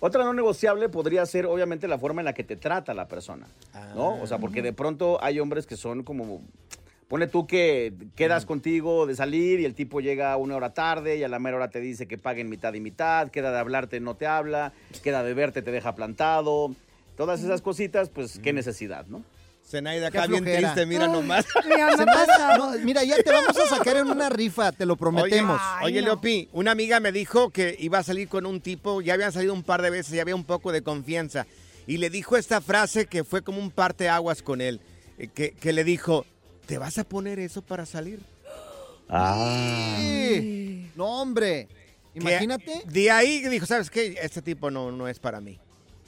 Otra 0.00 0.24
no 0.24 0.32
negociable 0.34 0.88
podría 0.88 1.24
ser, 1.26 1.46
obviamente, 1.46 1.88
la 1.88 1.98
forma 1.98 2.20
en 2.20 2.26
la 2.26 2.34
que 2.34 2.44
te 2.44 2.56
trata 2.56 2.92
la 2.92 3.08
persona, 3.08 3.46
¿no? 3.94 4.20
O 4.20 4.26
sea, 4.26 4.38
porque 4.38 4.60
de 4.62 4.72
pronto 4.72 5.22
hay 5.22 5.38
hombres 5.40 5.66
que 5.66 5.76
son 5.76 6.02
como... 6.02 6.42
Pone 7.08 7.28
tú 7.28 7.46
que 7.46 7.92
quedas 8.16 8.46
contigo 8.46 9.06
de 9.06 9.14
salir 9.14 9.60
y 9.60 9.64
el 9.64 9.74
tipo 9.74 10.00
llega 10.00 10.36
una 10.36 10.56
hora 10.56 10.74
tarde 10.74 11.16
y 11.16 11.22
a 11.22 11.28
la 11.28 11.38
mera 11.38 11.56
hora 11.56 11.70
te 11.70 11.80
dice 11.80 12.08
que 12.08 12.18
paguen 12.18 12.48
mitad 12.48 12.74
y 12.74 12.80
mitad, 12.80 13.30
queda 13.30 13.52
de 13.52 13.58
hablarte, 13.58 14.00
no 14.00 14.16
te 14.16 14.26
habla, 14.26 14.72
queda 15.04 15.22
de 15.22 15.32
verte, 15.32 15.62
te 15.62 15.70
deja 15.70 15.94
plantado. 15.94 16.74
Todas 17.16 17.42
esas 17.44 17.62
cositas, 17.62 18.08
pues, 18.10 18.40
qué 18.42 18.52
necesidad, 18.52 19.06
¿no? 19.06 19.22
Zenaida 19.64 20.08
acá 20.08 20.26
bien 20.26 20.44
triste, 20.44 20.84
mira 20.86 21.06
nomás. 21.08 21.44
Hace- 21.56 22.04
pasado. 22.06 22.76
no, 22.76 22.84
mira, 22.84 23.02
ya 23.04 23.16
te 23.16 23.30
vamos 23.32 23.56
a 23.56 23.66
sacar 23.66 23.96
en 23.96 24.08
una 24.08 24.28
rifa, 24.28 24.72
te 24.72 24.84
lo 24.86 24.96
prometemos. 24.96 25.60
Oye, 25.82 25.84
oye, 25.86 26.02
Leopi, 26.02 26.48
una 26.52 26.72
amiga 26.72 27.00
me 27.00 27.10
dijo 27.12 27.50
que 27.50 27.76
iba 27.78 27.98
a 27.98 28.02
salir 28.02 28.28
con 28.28 28.46
un 28.46 28.60
tipo, 28.60 29.00
ya 29.00 29.14
habían 29.14 29.32
salido 29.32 29.54
un 29.54 29.62
par 29.62 29.82
de 29.82 29.90
veces, 29.90 30.12
ya 30.12 30.22
había 30.22 30.36
un 30.36 30.44
poco 30.44 30.70
de 30.72 30.82
confianza. 30.82 31.46
Y 31.86 31.96
le 31.98 32.10
dijo 32.10 32.36
esta 32.36 32.60
frase 32.60 33.06
que 33.06 33.24
fue 33.24 33.42
como 33.42 33.60
un 33.60 33.70
parteaguas 33.70 34.42
con 34.42 34.60
él, 34.60 34.80
eh, 35.18 35.28
que, 35.32 35.52
que 35.52 35.72
le 35.72 35.82
dijo, 35.84 36.26
¿te 36.66 36.78
vas 36.78 36.98
a 36.98 37.04
poner 37.04 37.38
eso 37.38 37.62
para 37.62 37.86
salir? 37.86 38.20
Sí. 39.98 40.90
No, 40.96 41.22
hombre. 41.22 41.68
Que 42.12 42.20
Imagínate. 42.20 42.82
De 42.86 43.10
ahí 43.10 43.40
dijo, 43.48 43.66
¿sabes 43.66 43.90
qué? 43.90 44.16
Este 44.20 44.42
tipo 44.42 44.70
no, 44.70 44.90
no 44.90 45.08
es 45.08 45.18
para 45.18 45.40
mí. 45.40 45.58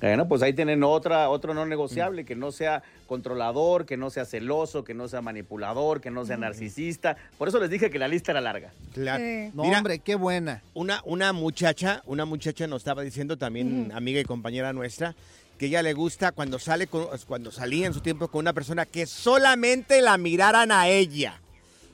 Bueno, 0.00 0.28
pues 0.28 0.42
ahí 0.42 0.52
tienen 0.52 0.84
otra, 0.84 1.28
otro 1.28 1.54
no 1.54 1.66
negociable, 1.66 2.24
que 2.24 2.36
no 2.36 2.52
sea 2.52 2.84
controlador, 3.08 3.84
que 3.84 3.96
no 3.96 4.10
sea 4.10 4.24
celoso, 4.24 4.84
que 4.84 4.94
no 4.94 5.08
sea 5.08 5.22
manipulador, 5.22 6.00
que 6.00 6.10
no 6.10 6.24
sea 6.24 6.36
narcisista. 6.36 7.16
Por 7.36 7.48
eso 7.48 7.58
les 7.58 7.68
dije 7.68 7.90
que 7.90 7.98
la 7.98 8.06
lista 8.06 8.30
era 8.30 8.40
larga. 8.40 8.70
Claro. 8.94 9.24
Sí. 9.24 9.50
No, 9.54 9.64
Mira, 9.64 9.78
hombre, 9.78 9.98
qué 9.98 10.14
buena. 10.14 10.62
Una, 10.74 11.02
una 11.04 11.32
muchacha, 11.32 12.02
una 12.06 12.24
muchacha 12.24 12.68
nos 12.68 12.82
estaba 12.82 13.02
diciendo 13.02 13.36
también, 13.38 13.90
amiga 13.92 14.20
y 14.20 14.24
compañera 14.24 14.72
nuestra, 14.72 15.16
que 15.58 15.66
ella 15.66 15.82
le 15.82 15.92
gusta 15.92 16.32
cuando 16.32 16.58
sale 16.58 16.86
con- 16.86 17.08
cuando 17.26 17.50
salía 17.50 17.86
en 17.86 17.94
su 17.94 18.00
tiempo 18.00 18.28
con 18.28 18.40
una 18.40 18.52
persona 18.52 18.86
que 18.86 19.06
solamente 19.06 20.00
la 20.00 20.16
miraran 20.16 20.70
a 20.72 20.88
ella. 20.88 21.40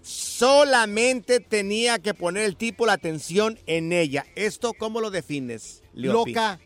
Solamente 0.03 1.41
tenía 1.41 1.99
que 1.99 2.13
poner 2.13 2.45
el 2.45 2.57
tipo 2.57 2.85
la 2.87 2.93
atención 2.93 3.59
en 3.67 3.93
ella. 3.93 4.27
¿Esto 4.37 4.75
cómo 4.75 5.01
lo 5.01 5.11
defines, 5.11 5.83
Leopi? 5.95 6.33
Loca. 6.33 6.61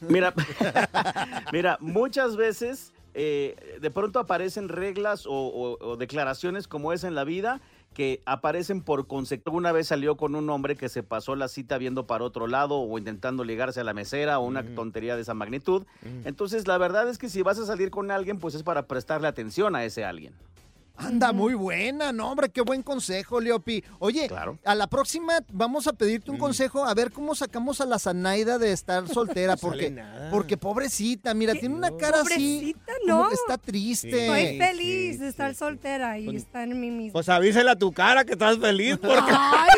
Mira, 0.00 0.32
mira, 1.52 1.78
muchas 1.80 2.36
veces 2.36 2.92
eh, 3.14 3.56
de 3.80 3.90
pronto 3.90 4.18
aparecen 4.20 4.68
reglas 4.68 5.26
o, 5.26 5.32
o- 5.32 5.78
o 5.84 5.96
declaraciones 5.96 6.68
como 6.68 6.92
esa 6.92 7.08
en 7.08 7.14
la 7.14 7.24
vida 7.24 7.60
que 7.94 8.20
aparecen 8.26 8.82
por 8.82 9.06
consecuencia. 9.06 9.56
Una 9.56 9.72
vez 9.72 9.88
salió 9.88 10.16
con 10.16 10.34
un 10.34 10.48
hombre 10.50 10.76
que 10.76 10.88
se 10.88 11.02
pasó 11.02 11.36
la 11.36 11.48
cita 11.48 11.78
viendo 11.78 12.06
para 12.06 12.24
otro 12.24 12.46
lado 12.46 12.78
o 12.78 12.98
intentando 12.98 13.44
ligarse 13.44 13.80
a 13.80 13.84
la 13.84 13.94
mesera 13.94 14.38
o 14.38 14.46
una 14.46 14.62
tontería 14.74 15.16
de 15.16 15.22
esa 15.22 15.34
magnitud. 15.34 15.84
Entonces, 16.24 16.66
la 16.66 16.78
verdad 16.78 17.08
es 17.08 17.18
que 17.18 17.28
si 17.28 17.42
vas 17.42 17.58
a 17.58 17.66
salir 17.66 17.90
con 17.90 18.10
alguien, 18.10 18.38
pues 18.38 18.54
es 18.54 18.62
para 18.62 18.86
prestarle 18.86 19.28
atención 19.28 19.76
a 19.76 19.84
ese 19.84 20.04
alguien. 20.04 20.34
Anda, 20.96 21.32
muy 21.32 21.54
buena, 21.54 22.12
no, 22.12 22.30
hombre, 22.30 22.50
qué 22.50 22.60
buen 22.60 22.82
consejo, 22.82 23.40
Leopi. 23.40 23.82
Oye, 23.98 24.28
a 24.64 24.74
la 24.74 24.86
próxima 24.86 25.40
vamos 25.50 25.86
a 25.86 25.92
pedirte 25.94 26.30
un 26.30 26.38
consejo, 26.38 26.84
a 26.84 26.94
ver 26.94 27.10
cómo 27.10 27.34
sacamos 27.34 27.80
a 27.80 27.86
la 27.86 27.98
Zanaida 27.98 28.58
de 28.58 28.72
estar 28.72 29.08
soltera, 29.12 29.56
porque, 29.56 30.02
porque 30.30 30.56
pobrecita, 30.56 31.32
mira, 31.34 31.54
tiene 31.54 31.74
una 31.74 31.96
cara 31.96 32.20
así, 32.20 32.74
Pobrecita, 32.76 32.92
no. 33.06 33.30
está 33.30 33.58
triste. 33.58 34.26
Estoy 34.26 34.58
feliz 34.58 35.18
de 35.20 35.28
estar 35.28 35.54
soltera 35.54 36.18
y 36.18 36.36
estar 36.36 36.68
en 36.68 36.78
mí 36.80 36.90
misma. 36.90 37.12
Pues 37.14 37.28
avísale 37.28 37.70
a 37.70 37.76
tu 37.76 37.90
cara 37.92 38.24
que 38.24 38.32
estás 38.32 38.58
feliz 38.58 38.98
porque... 39.00 39.32
¡Ay, 39.34 39.70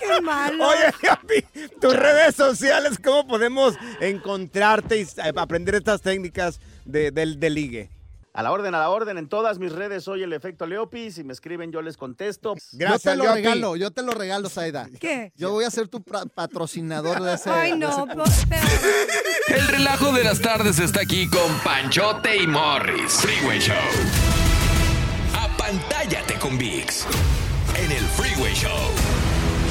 qué 0.00 0.20
malo! 0.22 0.68
Oye, 0.68 0.92
Leopi, 1.02 1.68
tus 1.80 1.96
redes 1.96 2.36
sociales, 2.36 2.98
¿cómo 3.02 3.26
podemos 3.26 3.74
encontrarte 4.00 5.00
y 5.00 5.06
aprender 5.36 5.76
estas 5.76 6.02
técnicas 6.02 6.60
de, 6.84 7.10
del, 7.10 7.40
del 7.40 7.54
ligue? 7.54 7.90
A 8.34 8.42
la 8.42 8.50
orden, 8.50 8.74
a 8.74 8.78
la 8.78 8.88
orden, 8.88 9.18
en 9.18 9.28
todas 9.28 9.58
mis 9.58 9.72
redes 9.72 10.04
soy 10.04 10.22
el 10.22 10.32
efecto 10.32 10.64
Leopi. 10.64 11.10
Si 11.10 11.22
me 11.22 11.34
escriben, 11.34 11.70
yo 11.70 11.82
les 11.82 11.98
contesto. 11.98 12.54
yo 12.72 12.98
te 12.98 13.14
lo 13.14 13.32
regalo, 13.34 13.76
yo 13.76 13.90
te 13.90 14.02
lo 14.02 14.12
regalo, 14.12 14.48
Zaida. 14.48 14.88
¿Qué? 15.00 15.32
Yo 15.36 15.50
voy 15.50 15.64
a 15.66 15.70
ser 15.70 15.88
tu 15.88 16.02
patrocinador 16.02 17.20
de 17.22 17.34
ese. 17.34 17.50
Ay, 17.50 17.76
no, 17.76 18.06
ese- 18.24 18.46
pero- 18.48 19.58
El 19.60 19.68
relajo 19.68 20.12
de 20.12 20.24
las 20.24 20.40
tardes 20.40 20.78
está 20.78 21.02
aquí 21.02 21.28
con 21.28 21.58
Panchote 21.62 22.36
y 22.42 22.46
Morris. 22.46 23.12
Freeway 23.20 23.58
Show. 23.60 23.76
Apantállate 25.34 26.34
con 26.38 26.56
VIX. 26.56 27.06
En 27.76 27.92
el 27.92 28.04
Freeway 28.04 28.54
Show. 28.54 28.70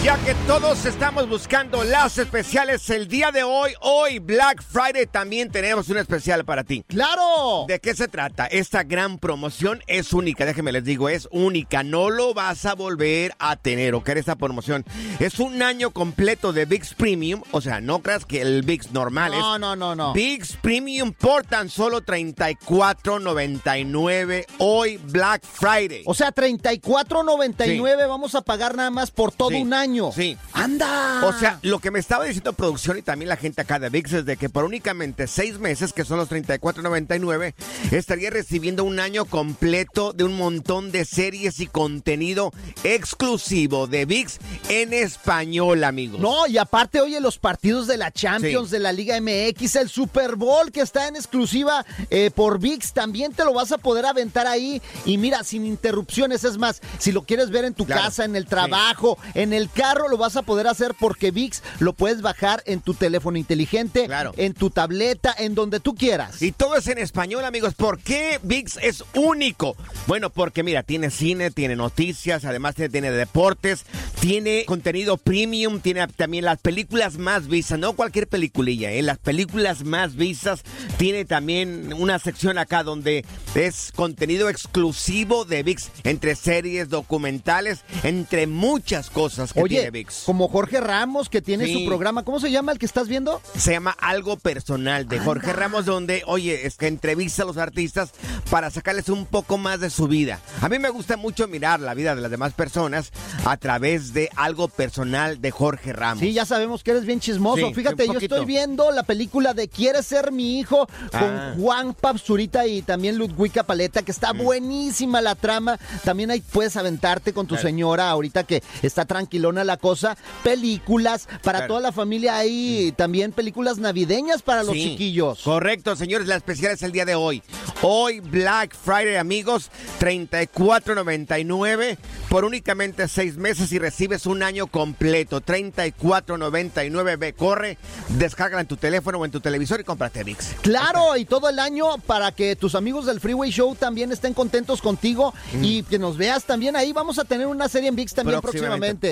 Ya 0.04 0.18
que 0.26 0.34
todos 0.48 0.84
estamos 0.88 1.30
buscando 1.30 1.84
las 1.84 2.18
especiales 2.18 2.90
el 2.90 3.08
día 3.08 3.32
de 3.32 3.44
hoy, 3.44 3.74
hoy 3.82 4.18
Black 4.18 4.64
Friday 4.64 5.06
también 5.06 5.52
tenemos 5.52 5.90
un 5.90 5.98
especial 5.98 6.44
para 6.44 6.64
ti. 6.64 6.84
¡Claro! 6.88 7.66
¿De 7.68 7.80
qué 7.80 7.94
se 7.94 8.08
trata? 8.08 8.48
Esta 8.48 8.82
gran 8.82 9.20
promoción 9.20 9.84
es 9.86 10.12
única, 10.12 10.44
déjenme 10.44 10.72
les 10.72 10.84
digo, 10.86 11.08
es 11.08 11.28
única. 11.32 11.84
No 11.84 12.10
lo 12.10 12.34
vas 12.34 12.66
a 12.66 12.74
volver 12.74 13.36
a 13.38 13.58
tener, 13.58 13.94
¿ok? 13.94 14.10
Esta 14.10 14.36
promoción 14.38 14.84
es 15.20 15.40
un 15.40 15.62
año 15.62 15.92
completo 15.92 16.52
de 16.52 16.66
VIX 16.66 16.96
Premium, 16.96 17.44
o 17.52 17.62
sea, 17.62 17.80
no 17.80 18.02
creas 18.02 18.26
que 18.26 18.42
el 18.42 18.64
VIX 18.64 18.94
normal 18.94 19.34
es. 19.36 19.40
No, 19.40 19.60
no, 19.60 19.76
no, 19.76 19.96
no. 19.96 20.14
VIX 20.14 20.58
Premium 20.64 21.14
por 21.14 21.46
tan 21.46 21.70
solo 21.70 22.02
34.99 22.02 24.46
hoy 24.58 24.98
Black 24.98 25.44
Friday. 25.46 26.02
O 26.08 26.16
sea, 26.16 26.34
34.99 26.34 28.08
vamos 28.10 28.34
a 28.34 28.42
pagar 28.42 28.76
nada 28.76 28.90
más 28.90 29.12
por 29.12 29.32
todo 29.32 29.50
Sí. 29.52 29.58
un 29.62 29.76
año. 29.76 29.91
Sí. 30.16 30.38
¡Anda! 30.54 31.26
O 31.26 31.34
sea, 31.34 31.60
lo 31.62 31.80
que 31.80 31.92
me 31.92 32.00
estaba 32.00 32.26
diciendo 32.26 32.54
producción 32.54 32.98
y 32.98 33.02
también 33.02 33.30
la 33.30 33.38
gente 33.38 33.62
acá 33.62 33.80
de 33.80 33.90
VIX 33.90 34.14
es 34.14 34.26
de 34.26 34.38
que 34.38 34.50
por 34.50 34.64
únicamente 34.64 35.28
seis 35.28 35.60
meses, 35.60 35.94
que 35.94 36.06
son 36.06 36.18
los 36.18 36.30
34.99, 36.30 37.54
estaría 37.92 38.30
recibiendo 38.30 38.84
un 38.84 39.00
año 39.00 39.26
completo 39.26 40.14
de 40.14 40.24
un 40.24 40.36
montón 40.38 40.92
de 40.92 41.06
series 41.06 41.60
y 41.60 41.68
contenido 41.68 42.52
exclusivo 42.84 43.88
de 43.88 44.06
VIX 44.06 44.38
en 44.70 44.94
español, 44.94 45.84
amigos. 45.84 46.20
No, 46.20 46.48
y 46.48 46.58
aparte, 46.58 47.02
oye, 47.02 47.20
los 47.20 47.38
partidos 47.38 47.88
de 47.88 47.98
la 47.98 48.12
Champions, 48.12 48.70
Sí. 48.70 48.74
de 48.74 48.80
la 48.80 48.92
Liga 48.94 49.20
MX, 49.20 49.76
el 49.76 49.90
Super 49.90 50.36
Bowl 50.36 50.72
que 50.72 50.82
está 50.82 51.08
en 51.08 51.16
exclusiva 51.16 51.86
eh, 52.10 52.32
por 52.34 52.60
VIX, 52.60 52.94
también 52.94 53.34
te 53.34 53.44
lo 53.44 53.54
vas 53.54 53.72
a 53.72 53.78
poder 53.78 54.06
aventar 54.06 54.48
ahí. 54.48 54.82
Y 55.06 55.18
mira, 55.18 55.44
sin 55.44 55.66
interrupciones, 55.66 56.44
es 56.44 56.58
más, 56.58 56.82
si 57.00 57.12
lo 57.12 57.24
quieres 57.24 57.50
ver 57.50 57.66
en 57.66 57.74
tu 57.74 57.86
Claro. 57.86 58.04
casa, 58.04 58.24
en 58.26 58.36
el 58.36 58.46
trabajo, 58.46 59.18
en 59.34 59.54
el 59.54 59.70
carro, 59.82 60.10
lo 60.10 60.17
vas 60.17 60.36
a 60.36 60.44
poder 60.44 60.67
hacer 60.67 60.94
porque 61.00 61.32
VIX 61.32 61.63
lo 61.80 61.94
puedes 61.94 62.22
bajar 62.22 62.62
en 62.67 62.82
tu 62.82 62.94
teléfono 62.94 63.39
inteligente, 63.39 64.08
en 64.38 64.54
tu 64.54 64.70
tableta, 64.70 65.34
en 65.36 65.56
donde 65.56 65.80
tú 65.80 65.96
quieras. 65.96 66.39
Y 66.44 66.52
todo 66.52 66.76
es 66.76 66.86
en 66.86 67.00
español, 67.00 67.44
amigos. 67.46 67.74
¿Por 67.74 67.98
qué 67.98 68.39
VIX 68.44 68.78
es 68.84 69.04
único? 69.15 69.76
Bueno, 70.06 70.30
porque 70.30 70.62
mira, 70.62 70.84
tiene 70.84 71.10
cine, 71.10 71.50
tiene 71.50 71.76
noticias, 71.76 72.46
además 72.46 72.76
tiene, 72.76 73.10
deportes, 73.10 73.88
tiene 74.20 74.65
contenido 74.67 75.17
premium, 75.17 75.80
tiene 75.80 76.06
también 76.10 76.46
las 76.46 76.60
películas 76.60 77.17
más 77.17 77.48
vistas, 77.48 77.80
no 77.80 77.94
cualquier 77.94 78.28
peliculilla, 78.28 78.91
¿eh? 78.91 79.02
las 79.02 79.17
películas 79.17 79.84
más 79.84 80.15
vistas. 80.15 80.62
Tiene 80.98 81.26
también 81.26 81.91
una 81.94 82.20
sección 82.20 82.60
acá 82.60 82.84
donde 82.84 83.26
es 83.56 83.91
contenido 83.96 84.48
exclusivo 84.48 85.44
de 85.44 85.63
VIX, 85.63 85.89
entre 86.04 86.36
series, 86.36 86.89
documentales, 86.89 87.80
entre 88.04 88.46
muchas 88.46 89.10
cosas 89.10 89.54
que 89.54 89.71
Oye, 89.80 89.92
VIX. 89.92 90.24
como 90.26 90.48
Jorge 90.48 90.80
Ramos, 90.82 91.30
que 91.30 91.42
tiene 91.42 91.66
Sí. 91.66 91.74
su 91.74 91.86
programa, 91.86 92.24
¿cómo 92.24 92.40
se 92.40 92.52
llama 92.52 92.72
el 92.72 92.80
que 92.80 92.86
estás 92.86 93.08
viendo? 93.08 93.42
Se 93.58 93.72
llama 93.72 93.96
Algo 94.00 94.38
Personal 94.38 95.08
de 95.08 95.20
Jorge 95.20 95.54
Ramos, 95.54 95.86
donde, 95.86 96.24
oye, 96.26 96.66
es 96.66 96.78
que 96.78 96.88
entrevista 96.88 97.44
a 97.44 97.46
los 97.46 97.58
artistas 97.58 98.12
para 98.50 98.70
sacarles 98.70 99.10
un 99.10 99.26
poco 99.26 99.58
más 99.58 99.80
de 99.80 99.90
su 99.90 100.08
vida. 100.08 100.40
A 100.62 100.70
mí 100.70 100.80
me 100.80 100.90
gusta 100.90 101.18
mucho 101.18 101.48
mirar 101.48 101.80
la 101.80 101.94
vida 101.94 102.16
de 102.16 102.22
las 102.22 102.32
demás 102.32 102.54
personas 102.54 103.12
a 103.46 103.58
través 103.58 104.14
de 104.14 104.30
Algo 104.36 104.68
Personal 104.68 105.42
de 105.42 105.52
Jorge 105.52 105.94
Ramos. 105.94 106.20
Sí, 106.20 106.34
ya 106.34 106.46
sabemos 106.46 106.84
que 106.84 106.92
eres 106.92 107.06
bien 107.06 107.20
chismoso. 107.20 107.68
Sí, 107.68 107.74
Fíjate, 107.74 108.04
un 108.04 108.08
yo 108.10 108.14
poquito. 108.16 108.36
estoy 108.36 108.46
viendo 108.46 108.92
la 108.92 109.04
película 109.04 109.54
de 109.54 109.68
Quieres 109.68 110.06
ser 110.06 110.32
mi 110.32 110.60
hijo 110.60 110.88
con 111.12 111.22
Ah. 111.24 111.54
Juan 111.58 111.94
Papzurita 111.94 112.68
y 112.68 112.82
también 112.82 113.18
Ludwika 113.18 113.64
Paleta, 113.64 114.02
que 114.04 114.12
está 114.12 114.34
buenísima 114.34 115.22
la 115.22 115.36
trama. 115.36 115.80
También 116.04 116.32
ahí 116.32 116.42
puedes 116.42 116.76
aventarte 116.78 117.34
con 117.34 117.48
tu 117.48 117.56
Claro. 117.56 117.68
señora 117.68 118.10
ahorita 118.10 118.44
que 118.44 118.62
está 118.82 119.06
tranquilona 119.06 119.61
la 119.63 119.78
cosa. 119.78 120.17
Películas 120.43 121.28
para 121.43 121.60
Claro. 121.60 121.67
toda 121.76 121.80
la 121.82 121.91
familia 121.91 122.38
ahí, 122.38 122.93
también 122.95 123.32
películas 123.32 123.78
navideñas 123.78 124.41
para 124.41 124.63
los 124.63 124.74
Sí, 124.74 124.84
chiquillos. 124.91 125.39
Correcto, 125.43 125.95
señores, 125.95 126.28
la 126.28 126.36
especial 126.36 126.74
es 126.74 126.82
el 126.84 126.91
día 126.91 127.06
de 127.06 127.15
hoy. 127.15 127.41
Hoy 127.82 128.19
Black 128.19 128.76
Friday, 128.76 129.15
amigos, 129.15 129.69
34.99 130.00 131.97
por 132.30 132.45
únicamente 132.45 133.08
seis 133.10 133.36
meses 133.36 133.71
y 133.74 133.80
recibes 133.80 134.26
un 134.26 134.41
año 134.41 134.67
completo. 134.67 135.41
34.99, 135.41 137.17
ve, 137.19 137.34
corre, 137.34 137.78
descárgala 138.08 138.62
en 138.62 138.67
tu 138.67 138.78
teléfono 138.78 139.17
o 139.17 139.26
en 139.26 139.32
tu 139.32 139.41
televisor 139.41 139.82
y 139.82 139.84
cómprate 139.84 140.24
VIX. 140.24 140.56
Claro, 140.62 141.17
y 141.17 141.26
todo 141.26 141.50
el 141.50 141.60
año 141.60 141.97
para 142.08 142.32
que 142.32 142.56
tus 142.56 142.76
amigos 142.76 143.06
del 143.06 143.19
Freeway 143.19 143.52
Show 143.52 143.76
también 143.76 144.13
estén 144.13 144.34
contentos 144.34 144.82
contigo 144.82 145.34
y 145.62 145.84
que 145.84 146.00
nos 146.00 146.15
veas 146.15 146.45
también 146.45 146.78
ahí. 146.78 146.93
Vamos 146.93 147.19
a 147.19 147.26
tener 147.26 147.47
una 147.47 147.67
serie 147.67 147.89
en 147.89 147.95
VIX 147.97 148.13
también 148.13 148.39
próximamente. 148.39 149.12